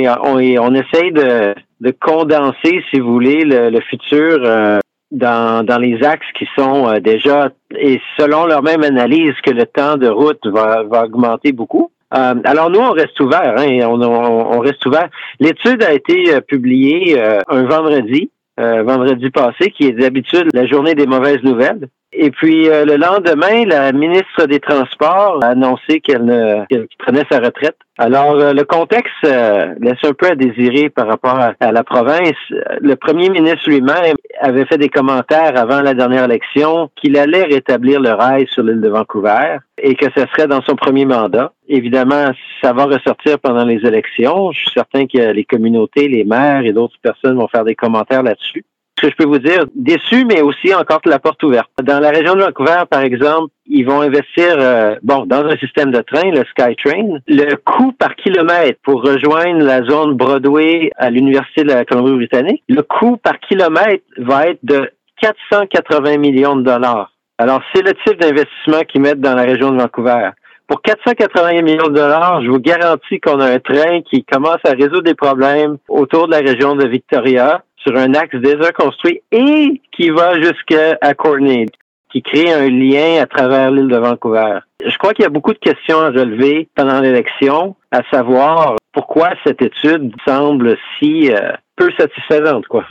et 0.00 0.08
on, 0.08 0.36
on 0.36 0.74
essaye 0.74 1.12
de, 1.12 1.54
de 1.80 1.90
condenser, 2.00 2.82
si 2.90 3.00
vous 3.00 3.12
voulez, 3.12 3.44
le, 3.44 3.80
futur 3.80 4.38
euh, 4.44 4.78
dans, 5.10 5.64
dans 5.64 5.78
les 5.78 6.02
axes 6.02 6.26
qui 6.38 6.46
sont 6.56 6.88
euh, 6.88 7.00
déjà, 7.00 7.50
et 7.78 8.00
selon 8.18 8.46
leur 8.46 8.62
même 8.62 8.82
analyse, 8.82 9.34
que 9.42 9.50
le 9.50 9.64
temps 9.64 9.96
de 9.96 10.08
route 10.08 10.46
va, 10.46 10.82
va 10.82 11.04
augmenter 11.04 11.52
beaucoup. 11.52 11.90
Euh, 12.14 12.34
alors 12.44 12.70
nous, 12.70 12.80
on 12.80 12.92
reste 12.92 13.18
ouvert, 13.20 13.54
hein, 13.58 13.80
on, 13.86 14.00
on, 14.02 14.60
reste 14.60 14.84
ouvert. 14.86 15.08
L'étude 15.40 15.82
a 15.82 15.92
été 15.92 16.40
publiée 16.42 17.20
un 17.48 17.64
vendredi 17.64 18.30
euh, 18.30 18.35
vendredi 18.58 19.30
passé, 19.30 19.70
qui 19.70 19.84
est 19.84 19.92
d'habitude 19.92 20.48
la 20.54 20.66
journée 20.66 20.94
des 20.94 21.06
mauvaises 21.06 21.42
nouvelles. 21.42 21.88
Et 22.18 22.30
puis 22.30 22.68
euh, 22.70 22.86
le 22.86 22.96
lendemain, 22.96 23.66
la 23.66 23.92
ministre 23.92 24.46
des 24.46 24.58
Transports 24.58 25.38
a 25.42 25.48
annoncé 25.48 26.00
qu'elle 26.00 26.66
prenait 26.98 27.24
sa 27.30 27.40
retraite. 27.40 27.76
Alors 27.98 28.32
euh, 28.36 28.54
le 28.54 28.64
contexte 28.64 29.22
laisse 29.22 30.02
un 30.02 30.12
peu 30.14 30.28
à 30.28 30.34
désirer 30.34 30.88
par 30.88 31.06
rapport 31.06 31.38
à, 31.38 31.72
la 31.72 31.84
province. 31.84 32.36
Le 32.80 32.94
premier 32.94 33.28
ministre 33.28 33.68
lui-même 33.68 34.16
avait 34.40 34.64
fait 34.64 34.78
des 34.78 34.88
commentaires 34.88 35.58
avant 35.58 35.82
la 35.82 35.92
dernière 35.92 36.24
élection 36.24 36.90
qu'il 36.96 37.18
allait 37.18 37.44
rétablir 37.44 38.00
le 38.00 38.10
rail 38.10 38.46
sur 38.50 38.62
l'île 38.62 38.80
de 38.80 38.88
Vancouver 38.88 39.58
et 39.76 39.94
que 39.94 40.06
ce 40.16 40.24
serait 40.32 40.46
dans 40.46 40.62
son 40.62 40.74
premier 40.74 41.04
mandat. 41.04 41.52
Évidemment, 41.68 42.30
ça 42.62 42.72
va 42.72 42.84
ressortir 42.84 43.38
pendant 43.40 43.64
les 43.64 43.86
élections. 43.86 44.52
Je 44.52 44.60
suis 44.60 44.70
certain 44.70 45.06
que 45.06 45.32
les 45.32 45.44
communautés, 45.44 46.08
les 46.08 46.24
maires 46.24 46.64
et 46.64 46.72
d'autres 46.72 46.98
personnes 47.02 47.36
vont 47.36 47.48
faire 47.48 47.64
des 47.64 47.74
commentaires 47.74 48.22
là-dessus. 48.22 48.64
Ce 48.98 49.06
que 49.06 49.10
je 49.10 49.16
peux 49.16 49.28
vous 49.28 49.38
dire, 49.38 49.66
déçu, 49.74 50.24
mais 50.24 50.40
aussi 50.40 50.74
encore 50.74 51.00
la 51.04 51.18
porte 51.18 51.42
ouverte. 51.42 51.70
Dans 51.82 52.00
la 52.00 52.08
région 52.08 52.34
de 52.34 52.40
Vancouver, 52.40 52.84
par 52.88 53.02
exemple, 53.02 53.52
ils 53.66 53.84
vont 53.84 54.00
investir, 54.00 54.56
euh, 54.58 54.96
bon, 55.02 55.26
dans 55.26 55.44
un 55.44 55.56
système 55.58 55.90
de 55.90 56.00
train, 56.00 56.30
le 56.30 56.44
SkyTrain. 56.44 57.18
Le 57.26 57.56
coût 57.56 57.92
par 57.92 58.14
kilomètre 58.16 58.78
pour 58.82 59.02
rejoindre 59.02 59.64
la 59.64 59.82
zone 59.82 60.14
Broadway 60.14 60.90
à 60.96 61.10
l'Université 61.10 61.64
de 61.64 61.68
la 61.68 61.84
Colombie-Britannique, 61.84 62.62
le 62.68 62.80
coût 62.82 63.18
par 63.18 63.38
kilomètre 63.40 64.04
va 64.16 64.46
être 64.46 64.60
de 64.62 64.90
480 65.20 66.16
millions 66.16 66.56
de 66.56 66.62
dollars. 66.62 67.12
Alors, 67.36 67.60
c'est 67.74 67.82
le 67.82 67.92
type 68.06 68.18
d'investissement 68.18 68.80
qu'ils 68.88 69.02
mettent 69.02 69.20
dans 69.20 69.34
la 69.34 69.42
région 69.42 69.72
de 69.72 69.78
Vancouver. 69.78 70.30
Pour 70.68 70.80
480 70.82 71.62
millions 71.62 71.88
de 71.88 71.94
dollars, 71.94 72.42
je 72.42 72.48
vous 72.48 72.58
garantis 72.58 73.20
qu'on 73.20 73.40
a 73.40 73.52
un 73.52 73.58
train 73.60 74.00
qui 74.02 74.24
commence 74.24 74.58
à 74.64 74.70
résoudre 74.70 75.02
des 75.02 75.14
problèmes 75.14 75.76
autour 75.88 76.26
de 76.26 76.32
la 76.32 76.38
région 76.38 76.74
de 76.74 76.86
Victoria 76.88 77.62
sur 77.86 77.96
un 77.96 78.14
axe 78.14 78.36
déjà 78.36 78.72
construit 78.72 79.22
et 79.30 79.80
qui 79.92 80.10
va 80.10 80.40
jusqu'à 80.40 80.96
Courtney, 81.14 81.66
qui 82.10 82.22
crée 82.22 82.52
un 82.52 82.68
lien 82.68 83.22
à 83.22 83.26
travers 83.26 83.70
l'île 83.70 83.88
de 83.88 83.96
Vancouver. 83.96 84.58
Je 84.84 84.96
crois 84.98 85.12
qu'il 85.12 85.22
y 85.22 85.26
a 85.26 85.30
beaucoup 85.30 85.52
de 85.52 85.58
questions 85.58 86.00
à 86.00 86.10
relever 86.10 86.68
pendant 86.74 87.00
l'élection, 87.00 87.76
à 87.92 88.02
savoir 88.10 88.76
pourquoi 88.92 89.30
cette 89.46 89.62
étude 89.62 90.12
semble 90.26 90.76
si 90.98 91.30
euh, 91.30 91.52
peu 91.76 91.90
satisfaisante, 91.98 92.66
quoi. 92.66 92.86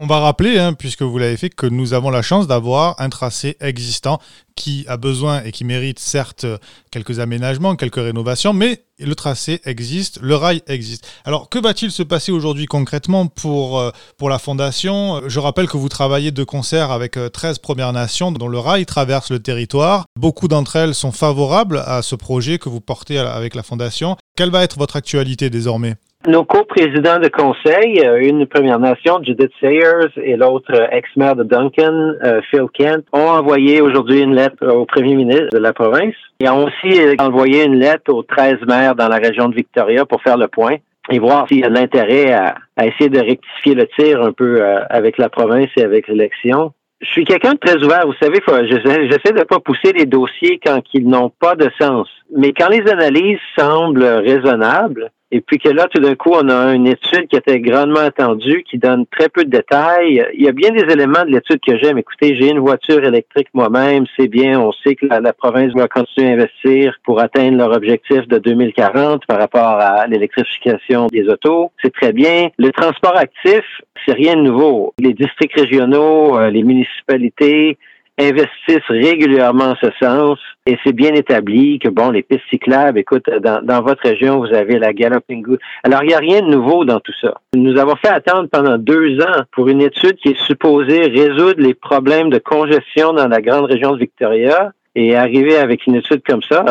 On 0.00 0.08
va 0.08 0.18
rappeler, 0.18 0.58
hein, 0.58 0.72
puisque 0.72 1.02
vous 1.02 1.18
l'avez 1.18 1.36
fait, 1.36 1.50
que 1.50 1.66
nous 1.66 1.94
avons 1.94 2.10
la 2.10 2.20
chance 2.20 2.48
d'avoir 2.48 3.00
un 3.00 3.10
tracé 3.10 3.56
existant 3.60 4.18
qui 4.56 4.84
a 4.88 4.96
besoin 4.96 5.44
et 5.44 5.52
qui 5.52 5.62
mérite 5.62 6.00
certes 6.00 6.46
quelques 6.90 7.20
aménagements, 7.20 7.76
quelques 7.76 8.02
rénovations, 8.02 8.52
mais 8.52 8.82
le 8.98 9.14
tracé 9.14 9.60
existe, 9.64 10.18
le 10.20 10.34
rail 10.34 10.62
existe. 10.66 11.06
Alors 11.24 11.48
que 11.48 11.60
va-t-il 11.60 11.92
se 11.92 12.02
passer 12.02 12.32
aujourd'hui 12.32 12.66
concrètement 12.66 13.28
pour, 13.28 13.78
euh, 13.78 13.92
pour 14.18 14.28
la 14.28 14.40
Fondation? 14.40 15.22
Je 15.28 15.38
rappelle 15.38 15.68
que 15.68 15.76
vous 15.76 15.88
travaillez 15.88 16.32
de 16.32 16.42
concert 16.42 16.90
avec 16.90 17.12
13 17.32 17.58
euh, 17.58 17.62
Premières 17.62 17.92
Nations 17.92 18.32
dont 18.32 18.48
le 18.48 18.58
rail 18.58 18.86
traverse 18.86 19.30
le 19.30 19.38
territoire. 19.38 20.06
Beaucoup 20.18 20.48
d'entre 20.48 20.74
elles 20.74 20.96
sont 20.96 21.12
favorables 21.12 21.84
à 21.86 22.02
ce 22.02 22.16
projet 22.16 22.58
que 22.58 22.68
vous 22.68 22.80
portez 22.80 23.18
avec 23.18 23.54
la 23.54 23.62
Fondation. 23.62 24.16
Quelle 24.36 24.50
va 24.50 24.64
être 24.64 24.76
votre 24.76 24.96
actualité 24.96 25.50
désormais? 25.50 25.94
Nos 26.26 26.44
co-présidents 26.44 27.18
de 27.18 27.28
conseil, 27.28 28.00
euh, 28.00 28.18
une 28.20 28.46
Première 28.46 28.78
Nation, 28.78 29.20
Judith 29.22 29.50
Sayers, 29.60 30.08
et 30.16 30.36
l'autre 30.36 30.72
euh, 30.74 30.86
ex-maire 30.90 31.36
de 31.36 31.44
Duncan, 31.44 32.14
euh, 32.24 32.40
Phil 32.50 32.66
Kent, 32.72 33.04
ont 33.12 33.28
envoyé 33.28 33.80
aujourd'hui 33.80 34.20
une 34.20 34.34
lettre 34.34 34.66
au 34.66 34.86
premier 34.86 35.14
ministre 35.14 35.50
de 35.52 35.58
la 35.58 35.72
province. 35.72 36.14
Ils 36.40 36.48
ont 36.48 36.64
aussi 36.64 36.98
envoyé 37.18 37.64
une 37.64 37.78
lettre 37.78 38.12
aux 38.12 38.22
13 38.22 38.56
maires 38.66 38.94
dans 38.94 39.08
la 39.08 39.16
région 39.16 39.48
de 39.48 39.54
Victoria 39.54 40.06
pour 40.06 40.22
faire 40.22 40.38
le 40.38 40.48
point 40.48 40.76
et 41.10 41.18
voir 41.18 41.46
s'il 41.48 41.60
y 41.60 41.64
a 41.64 41.68
de 41.68 41.74
l'intérêt 41.74 42.32
à, 42.32 42.56
essayer 42.82 43.10
de 43.10 43.20
rectifier 43.20 43.74
le 43.74 43.86
tir 43.88 44.22
un 44.22 44.32
peu 44.32 44.62
avec 44.88 45.18
la 45.18 45.28
province 45.28 45.68
et 45.76 45.82
avec 45.82 46.08
l'élection. 46.08 46.72
Je 47.02 47.10
suis 47.10 47.24
quelqu'un 47.26 47.52
de 47.52 47.58
très 47.58 47.76
ouvert. 47.84 48.06
Vous 48.06 48.14
savez, 48.14 48.40
j'essaie 48.46 49.32
de 49.32 49.40
ne 49.40 49.44
pas 49.44 49.60
pousser 49.60 49.92
les 49.92 50.06
dossiers 50.06 50.58
quand 50.64 50.80
ils 50.94 51.06
n'ont 51.06 51.30
pas 51.38 51.54
de 51.54 51.68
sens. 51.78 52.08
Mais 52.34 52.54
quand 52.54 52.68
les 52.70 52.90
analyses 52.90 53.38
semblent 53.56 54.02
raisonnables, 54.02 55.10
et 55.34 55.40
puis 55.40 55.58
que 55.58 55.68
là, 55.68 55.88
tout 55.92 56.00
d'un 56.00 56.14
coup, 56.14 56.30
on 56.32 56.48
a 56.48 56.72
une 56.74 56.86
étude 56.86 57.26
qui 57.26 57.34
était 57.34 57.58
grandement 57.58 57.98
attendue, 57.98 58.62
qui 58.62 58.78
donne 58.78 59.04
très 59.06 59.28
peu 59.28 59.44
de 59.44 59.50
détails. 59.50 60.24
Il 60.32 60.44
y 60.44 60.46
a 60.46 60.52
bien 60.52 60.70
des 60.70 60.82
éléments 60.82 61.24
de 61.24 61.32
l'étude 61.32 61.58
que 61.58 61.76
j'aime. 61.76 61.98
Écoutez, 61.98 62.36
j'ai 62.36 62.50
une 62.50 62.60
voiture 62.60 63.02
électrique 63.04 63.48
moi-même, 63.52 64.04
c'est 64.16 64.28
bien. 64.28 64.60
On 64.60 64.70
sait 64.70 64.94
que 64.94 65.06
la, 65.06 65.32
province 65.32 65.72
va 65.74 65.88
continuer 65.88 66.28
à 66.28 66.32
investir 66.34 66.94
pour 67.02 67.18
atteindre 67.18 67.58
leur 67.58 67.72
objectif 67.72 68.28
de 68.28 68.38
2040 68.38 69.26
par 69.26 69.40
rapport 69.40 69.80
à 69.80 70.06
l'électrification 70.06 71.08
des 71.08 71.26
autos. 71.28 71.72
C'est 71.82 71.92
très 71.92 72.12
bien. 72.12 72.50
Le 72.56 72.70
transport 72.70 73.16
actif, 73.16 73.64
c'est 74.06 74.14
rien 74.14 74.36
de 74.36 74.42
nouveau. 74.42 74.94
Les 75.00 75.14
districts 75.14 75.58
régionaux, 75.58 76.38
euh, 76.38 76.50
les 76.50 76.62
municipalités, 76.62 77.76
investissent 78.18 78.88
régulièrement 78.88 79.72
en 79.72 79.76
ce 79.76 79.90
sens. 80.00 80.38
Et 80.66 80.78
c'est 80.84 80.92
bien 80.92 81.12
établi 81.12 81.78
que 81.78 81.88
bon 81.88 82.10
les 82.10 82.22
pistes 82.22 82.44
cyclables 82.48 82.98
écoute 82.98 83.28
dans, 83.42 83.60
dans 83.62 83.82
votre 83.82 84.02
région 84.02 84.38
vous 84.38 84.54
avez 84.54 84.78
la 84.78 84.94
Galloping 84.94 85.44
alors 85.82 86.02
il 86.02 86.08
n'y 86.08 86.14
a 86.14 86.18
rien 86.18 86.40
de 86.40 86.50
nouveau 86.50 86.84
dans 86.84 87.00
tout 87.00 87.12
ça. 87.20 87.34
Nous 87.54 87.78
avons 87.78 87.96
fait 87.96 88.08
attendre 88.08 88.48
pendant 88.50 88.78
deux 88.78 89.20
ans 89.20 89.42
pour 89.52 89.68
une 89.68 89.82
étude 89.82 90.16
qui 90.16 90.30
est 90.30 90.40
supposée 90.46 91.06
résoudre 91.06 91.60
les 91.60 91.74
problèmes 91.74 92.30
de 92.30 92.38
congestion 92.38 93.12
dans 93.12 93.28
la 93.28 93.42
grande 93.42 93.66
région 93.66 93.92
de 93.92 93.98
Victoria 93.98 94.72
et 94.96 95.16
arriver 95.16 95.56
avec 95.56 95.86
une 95.86 95.96
étude 95.96 96.22
comme 96.24 96.42
ça, 96.42 96.64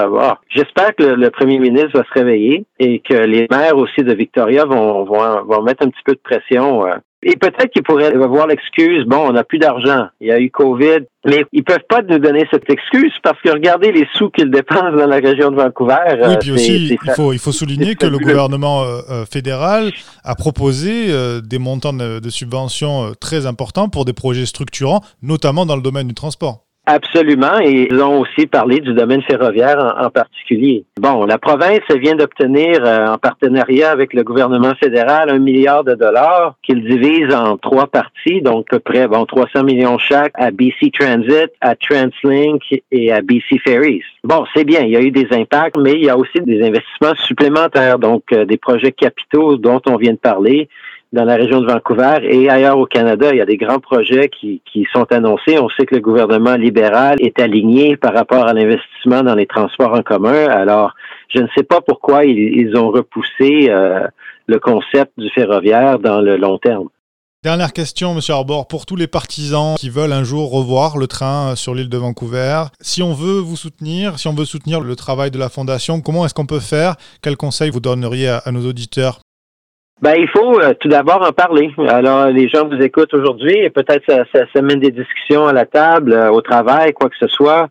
j'espère 0.49 0.95
que 0.95 1.03
le, 1.03 1.29
premier 1.29 1.59
ministre 1.59 1.99
va 1.99 2.05
se 2.05 2.13
réveiller 2.13 2.65
et 2.79 2.99
que 2.99 3.13
les 3.13 3.47
maires 3.51 3.77
aussi 3.77 4.01
de 4.01 4.13
Victoria 4.13 4.65
vont, 4.65 5.03
vont, 5.03 5.43
vont 5.43 5.61
mettre 5.61 5.85
un 5.85 5.89
petit 5.89 6.03
peu 6.05 6.13
de 6.13 6.19
pression 6.19 6.87
euh, 6.87 6.95
et 7.25 7.35
peut-être 7.37 7.71
qu'ils 7.71 7.83
pourraient 7.83 8.13
avoir 8.13 8.47
l'excuse, 8.47 9.05
bon, 9.05 9.29
on 9.29 9.33
n'a 9.33 9.43
plus 9.43 9.59
d'argent, 9.59 10.07
il 10.19 10.27
y 10.27 10.31
a 10.31 10.39
eu 10.39 10.49
COVID, 10.51 11.05
mais 11.25 11.43
ils 11.53 11.63
peuvent 11.63 11.85
pas 11.87 12.01
nous 12.01 12.19
donner 12.19 12.45
cette 12.51 12.69
excuse 12.69 13.13
parce 13.23 13.39
que 13.41 13.49
regardez 13.49 13.91
les 13.91 14.07
sous 14.15 14.29
qu'ils 14.29 14.51
dépensent 14.51 14.91
dans 14.91 15.07
la 15.07 15.17
région 15.17 15.51
de 15.51 15.55
Vancouver. 15.55 15.95
Oui, 16.21 16.35
puis 16.39 16.51
aussi, 16.51 16.87
il 16.87 17.11
faut, 17.15 17.33
il 17.33 17.39
faut 17.39 17.51
souligner 17.51 17.95
que 17.95 18.05
le 18.05 18.17
gouvernement 18.17 18.83
euh, 18.83 19.01
euh, 19.09 19.25
fédéral 19.25 19.91
a 20.23 20.35
proposé 20.35 21.07
euh, 21.09 21.41
des 21.41 21.59
montants 21.59 21.93
de 21.93 22.29
subventions 22.29 23.13
très 23.19 23.45
importants 23.45 23.89
pour 23.89 24.05
des 24.05 24.13
projets 24.13 24.45
structurants, 24.45 25.01
notamment 25.21 25.65
dans 25.65 25.75
le 25.75 25.81
domaine 25.81 26.07
du 26.07 26.13
transport. 26.13 26.62
Absolument, 26.85 27.61
et 27.61 27.87
ils 27.89 28.01
ont 28.01 28.19
aussi 28.19 28.45
parlé 28.45 28.81
du 28.81 28.93
domaine 28.93 29.21
ferroviaire 29.21 29.95
en, 29.97 30.09
particulier. 30.09 30.83
Bon, 30.99 31.25
la 31.25 31.37
province 31.37 31.79
vient 31.97 32.15
d'obtenir 32.15 32.83
euh, 32.83 33.07
en 33.07 33.17
partenariat 33.17 33.89
avec 33.89 34.13
le 34.13 34.23
gouvernement 34.23 34.73
fédéral 34.75 35.29
un 35.29 35.39
milliard 35.39 35.85
de 35.85 35.95
dollars 35.95 36.55
qu'il 36.61 36.85
divise 36.85 37.33
en 37.33 37.55
trois 37.55 37.87
parties, 37.87 38.41
donc 38.41 38.65
à 38.69 38.75
peu 38.75 38.79
près 38.79 39.07
bon 39.07 39.25
300 39.25 39.63
millions 39.63 39.97
chaque 39.97 40.33
à 40.35 40.51
BC 40.51 40.91
Transit, 40.99 41.51
à 41.61 41.75
TransLink 41.75 42.61
et 42.91 43.13
à 43.13 43.21
BC 43.21 43.59
Ferries. 43.63 44.03
Bon, 44.25 44.43
c'est 44.53 44.65
bien, 44.65 44.81
il 44.81 44.89
y 44.89 44.97
a 44.97 45.01
eu 45.01 45.11
des 45.11 45.27
impacts, 45.31 45.77
mais 45.77 45.93
il 45.93 46.03
y 46.03 46.09
a 46.09 46.17
aussi 46.17 46.41
des 46.41 46.61
investissements 46.61 47.15
supplémentaires, 47.25 47.97
donc 47.97 48.23
euh, 48.33 48.43
des 48.43 48.57
projets 48.57 48.91
capitaux 48.91 49.55
dont 49.55 49.81
on 49.87 49.95
vient 49.95 50.13
de 50.13 50.17
parler 50.17 50.67
dans 51.13 51.25
la 51.25 51.35
région 51.35 51.61
de 51.61 51.67
Vancouver 51.67 52.17
et 52.23 52.49
ailleurs 52.49 52.79
au 52.79 52.87
Canada, 52.87 53.29
il 53.31 53.37
y 53.37 53.41
a 53.41 53.45
des 53.45 53.57
grands 53.57 53.79
projets 53.79 54.29
qui, 54.29 54.61
sont 54.91 55.05
annoncés. 55.11 55.59
On 55.59 55.69
sait 55.69 55.85
que 55.85 55.95
le 55.95 56.01
gouvernement 56.01 56.55
libéral 56.55 57.17
est 57.21 57.39
aligné 57.39 57.95
par 57.97 58.13
rapport 58.13 58.47
à 58.47 58.53
l'investissement 58.53 59.21
dans 59.21 59.35
les 59.35 59.45
transports 59.45 59.93
en 59.93 60.01
commun. 60.01 60.47
Alors, 60.49 60.93
je 61.29 61.39
ne 61.39 61.47
sais 61.55 61.63
pas 61.63 61.81
pourquoi 61.81 62.25
ils, 62.25 62.75
ont 62.75 62.89
repoussé 62.89 63.67
euh, 63.69 64.07
le 64.47 64.59
concept 64.59 65.11
du 65.17 65.29
ferroviaire 65.29 65.99
dans 65.99 66.19
le 66.19 66.35
long 66.35 66.57
terme. 66.57 66.89
Dernière 67.43 67.73
question, 67.73 68.15
Monsieur 68.15 68.33
Arbor, 68.33 68.67
pour 68.67 68.87
tous 68.87 68.95
les 68.95 69.07
partisans 69.07 69.75
qui 69.77 69.89
veulent 69.89 70.13
un 70.13 70.23
jour 70.23 70.49
revoir 70.51 70.97
le 70.97 71.07
train 71.07 71.55
sur 71.55 71.75
l'île 71.75 71.89
de 71.89 71.97
Vancouver, 71.97 72.63
si 72.81 73.03
on 73.03 73.13
veut 73.13 73.39
vous 73.39 73.57
soutenir, 73.57 74.17
si 74.17 74.27
on 74.27 74.33
veut 74.33 74.45
soutenir 74.45 74.79
le 74.79 74.95
travail 74.95 75.29
de 75.29 75.37
la 75.37 75.49
Fondation, 75.49 76.01
comment 76.01 76.25
est-ce 76.25 76.33
qu'on 76.33 76.47
peut 76.47 76.59
faire? 76.59 76.95
Quels 77.21 77.37
conseils 77.37 77.69
vous 77.69 77.81
donneriez 77.81 78.29
à 78.43 78.51
nos 78.51 78.67
auditeurs? 78.67 79.19
Ben, 80.03 80.15
il 80.19 80.27
faut 80.27 80.59
euh, 80.59 80.73
tout 80.81 80.89
d'abord 80.89 81.25
en 81.25 81.31
parler. 81.31 81.71
Alors, 81.87 82.27
les 82.27 82.49
gens 82.49 82.67
vous 82.67 82.81
écoutent 82.81 83.13
aujourd'hui 83.13 83.55
et 83.57 83.69
peut-être 83.69 84.03
ça, 84.05 84.25
ça, 84.53 84.61
mène 84.61 84.81
des 84.81 84.91
discussions 84.91 85.47
à 85.47 85.53
la 85.53 85.65
table, 85.65 86.11
euh, 86.11 86.29
au 86.29 86.41
travail, 86.41 86.91
quoi 86.91 87.09
que 87.09 87.15
ce 87.17 87.29
soit. 87.29 87.69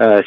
Euh, 0.00 0.22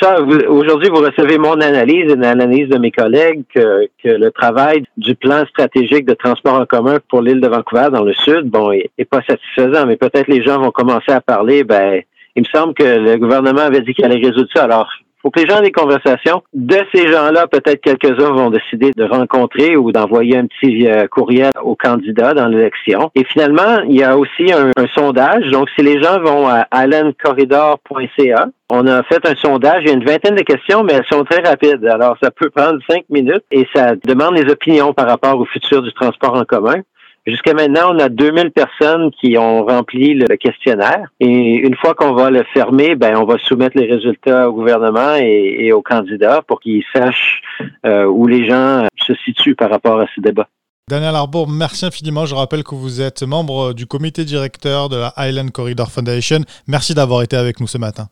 ça, 0.00 0.20
aujourd'hui, 0.22 0.88
vous 0.88 1.00
recevez 1.00 1.38
mon 1.38 1.60
analyse 1.60 2.12
et 2.12 2.14
l'analyse 2.14 2.68
de 2.68 2.78
mes 2.78 2.92
collègues 2.92 3.42
que, 3.52 3.88
que, 4.00 4.10
le 4.10 4.30
travail 4.30 4.84
du 4.96 5.16
plan 5.16 5.44
stratégique 5.46 6.06
de 6.06 6.14
transport 6.14 6.54
en 6.54 6.66
commun 6.66 6.98
pour 7.08 7.20
l'île 7.20 7.40
de 7.40 7.48
Vancouver 7.48 7.88
dans 7.90 8.04
le 8.04 8.12
sud, 8.12 8.44
bon, 8.44 8.70
est, 8.70 8.88
est 8.96 9.04
pas 9.04 9.22
satisfaisant, 9.28 9.86
mais 9.86 9.96
peut-être 9.96 10.28
les 10.28 10.44
gens 10.44 10.60
vont 10.60 10.70
commencer 10.70 11.10
à 11.10 11.20
parler, 11.20 11.64
ben, 11.64 12.00
il 12.36 12.42
me 12.42 12.48
semble 12.56 12.74
que 12.74 12.84
le 12.84 13.16
gouvernement 13.16 13.62
avait 13.62 13.80
dit 13.80 13.92
qu'il 13.92 14.04
allait 14.04 14.24
résoudre 14.24 14.50
ça. 14.54 14.62
Alors, 14.62 14.88
faut 15.34 15.40
les 15.40 15.48
gens 15.48 15.60
des 15.60 15.72
conversations. 15.72 16.42
De 16.54 16.78
ces 16.94 17.08
gens-là, 17.08 17.46
peut-être 17.46 17.80
quelques-uns 17.80 18.32
vont 18.32 18.50
décider 18.50 18.90
de 18.96 19.04
rencontrer 19.04 19.76
ou 19.76 19.92
d'envoyer 19.92 20.38
un 20.38 20.46
petit 20.46 20.86
euh, 20.86 21.06
courriel 21.08 21.52
aux 21.62 21.76
candidats 21.76 22.34
dans 22.34 22.46
l'élection. 22.46 23.10
Et 23.14 23.24
finalement, 23.24 23.80
il 23.88 23.96
y 23.96 24.02
a 24.02 24.16
aussi 24.16 24.52
un, 24.52 24.72
sondage. 24.94 25.44
Donc, 25.50 25.68
si 25.76 25.82
les 25.82 26.00
gens 26.02 26.20
vont 26.20 26.46
à 26.48 26.66
allencorridor.ca, 26.70 28.46
on 28.70 28.86
a 28.86 29.02
fait 29.04 29.26
un 29.26 29.34
sondage, 29.36 29.82
il 29.82 29.88
y 29.88 29.90
a 29.90 29.94
une 29.94 30.04
vingtaine 30.04 30.34
de 30.34 30.42
questions, 30.42 30.82
mais 30.82 30.94
elles 30.94 31.06
sont 31.10 31.24
très 31.24 31.42
rapides. 31.42 31.84
Alors, 31.86 32.16
ça 32.22 32.30
peut 32.30 32.50
prendre 32.50 32.78
cinq 32.88 33.04
minutes 33.10 33.44
et 33.50 33.66
ça 33.74 33.94
demande 34.04 34.36
les 34.36 34.50
opinions 34.50 34.92
par 34.92 35.06
rapport 35.06 35.38
au 35.38 35.44
futur 35.44 35.82
du 35.82 35.92
transport 35.92 36.34
en 36.34 36.44
commun. 36.44 36.80
Jusqu'à 37.26 37.54
maintenant, 37.54 37.92
on 37.92 37.98
a 37.98 38.08
2000 38.08 38.52
personnes 38.52 39.10
qui 39.10 39.36
ont 39.36 39.64
rempli 39.64 40.14
le 40.14 40.36
questionnaire. 40.36 41.08
Et 41.18 41.56
une 41.56 41.74
fois 41.74 41.94
qu'on 41.94 42.12
va 42.12 42.30
le 42.30 42.44
fermer, 42.54 42.94
ben, 42.94 43.16
on 43.16 43.24
va 43.24 43.36
soumettre 43.38 43.76
les 43.76 43.92
résultats 43.92 44.48
au 44.48 44.52
gouvernement 44.52 45.16
et, 45.16 45.72
aux 45.72 45.82
candidats 45.82 46.42
pour 46.46 46.60
qu'ils 46.60 46.84
sachent 46.94 47.42
euh, 47.84 48.04
où 48.04 48.28
les 48.28 48.48
gens 48.48 48.86
se 49.04 49.12
situent 49.24 49.56
par 49.56 49.70
rapport 49.70 49.98
à 49.98 50.06
ce 50.14 50.20
débat. 50.20 50.46
Daniel 50.88 51.16
Arbour, 51.16 51.48
merci 51.48 51.84
infiniment. 51.84 52.26
Je 52.26 52.34
rappelle 52.36 52.62
que 52.62 52.76
vous 52.76 53.00
êtes 53.00 53.24
membre 53.24 53.72
du 53.72 53.86
comité 53.86 54.24
directeur 54.24 54.88
de 54.88 54.96
la 54.96 55.12
Island 55.18 55.50
Corridor 55.50 55.90
Foundation. 55.90 56.42
Merci 56.68 56.94
d'avoir 56.94 57.22
été 57.22 57.36
avec 57.36 57.58
nous 57.58 57.66
ce 57.66 57.78
matin. 57.78 58.06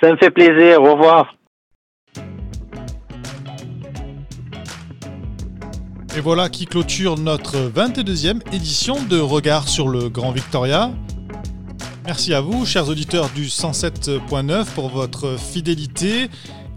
Ça 0.00 0.10
me 0.10 0.16
fait 0.16 0.30
plaisir. 0.30 0.82
Au 0.82 0.94
revoir. 0.94 1.34
Et 6.14 6.20
voilà 6.20 6.50
qui 6.50 6.66
clôture 6.66 7.16
notre 7.16 7.56
22e 7.56 8.40
édition 8.52 9.02
de 9.02 9.18
Regard 9.18 9.66
sur 9.66 9.88
le 9.88 10.10
Grand 10.10 10.30
Victoria. 10.30 10.92
Merci 12.04 12.34
à 12.34 12.42
vous, 12.42 12.66
chers 12.66 12.88
auditeurs 12.88 13.30
du 13.30 13.46
107.9, 13.46 14.66
pour 14.74 14.90
votre 14.90 15.38
fidélité. 15.38 16.28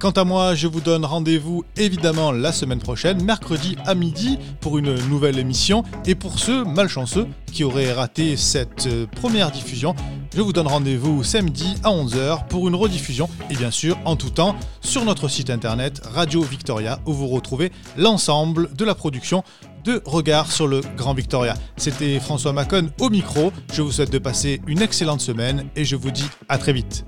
Quant 0.05 0.11
à 0.11 0.23
moi, 0.23 0.53
je 0.53 0.67
vous 0.67 0.81
donne 0.81 1.03
rendez-vous 1.03 1.65
évidemment 1.77 2.31
la 2.31 2.51
semaine 2.51 2.77
prochaine, 2.77 3.23
mercredi 3.23 3.75
à 3.87 3.95
midi, 3.95 4.37
pour 4.61 4.77
une 4.77 4.93
nouvelle 5.07 5.39
émission. 5.39 5.83
Et 6.05 6.13
pour 6.13 6.37
ceux 6.37 6.63
malchanceux 6.63 7.25
qui 7.51 7.63
auraient 7.63 7.91
raté 7.91 8.37
cette 8.37 8.85
euh, 8.85 9.07
première 9.07 9.49
diffusion, 9.49 9.95
je 10.35 10.41
vous 10.41 10.53
donne 10.53 10.67
rendez-vous 10.67 11.23
samedi 11.23 11.73
à 11.83 11.89
11h 11.89 12.45
pour 12.49 12.67
une 12.67 12.75
rediffusion 12.75 13.27
et 13.49 13.55
bien 13.55 13.71
sûr 13.71 13.97
en 14.05 14.15
tout 14.15 14.29
temps 14.29 14.55
sur 14.79 15.03
notre 15.05 15.27
site 15.27 15.49
internet 15.49 16.03
Radio 16.13 16.43
Victoria 16.43 16.99
où 17.07 17.11
vous 17.11 17.27
retrouvez 17.27 17.71
l'ensemble 17.97 18.75
de 18.75 18.85
la 18.85 18.93
production 18.93 19.43
de 19.85 20.03
Regard 20.05 20.51
sur 20.51 20.67
le 20.67 20.81
Grand 20.95 21.15
Victoria. 21.15 21.55
C'était 21.77 22.19
François 22.19 22.53
Macon 22.53 22.91
au 22.99 23.09
micro. 23.09 23.51
Je 23.73 23.81
vous 23.81 23.91
souhaite 23.91 24.11
de 24.11 24.19
passer 24.19 24.61
une 24.67 24.83
excellente 24.83 25.21
semaine 25.21 25.65
et 25.75 25.83
je 25.83 25.95
vous 25.95 26.11
dis 26.11 26.29
à 26.47 26.59
très 26.59 26.73
vite. 26.73 27.05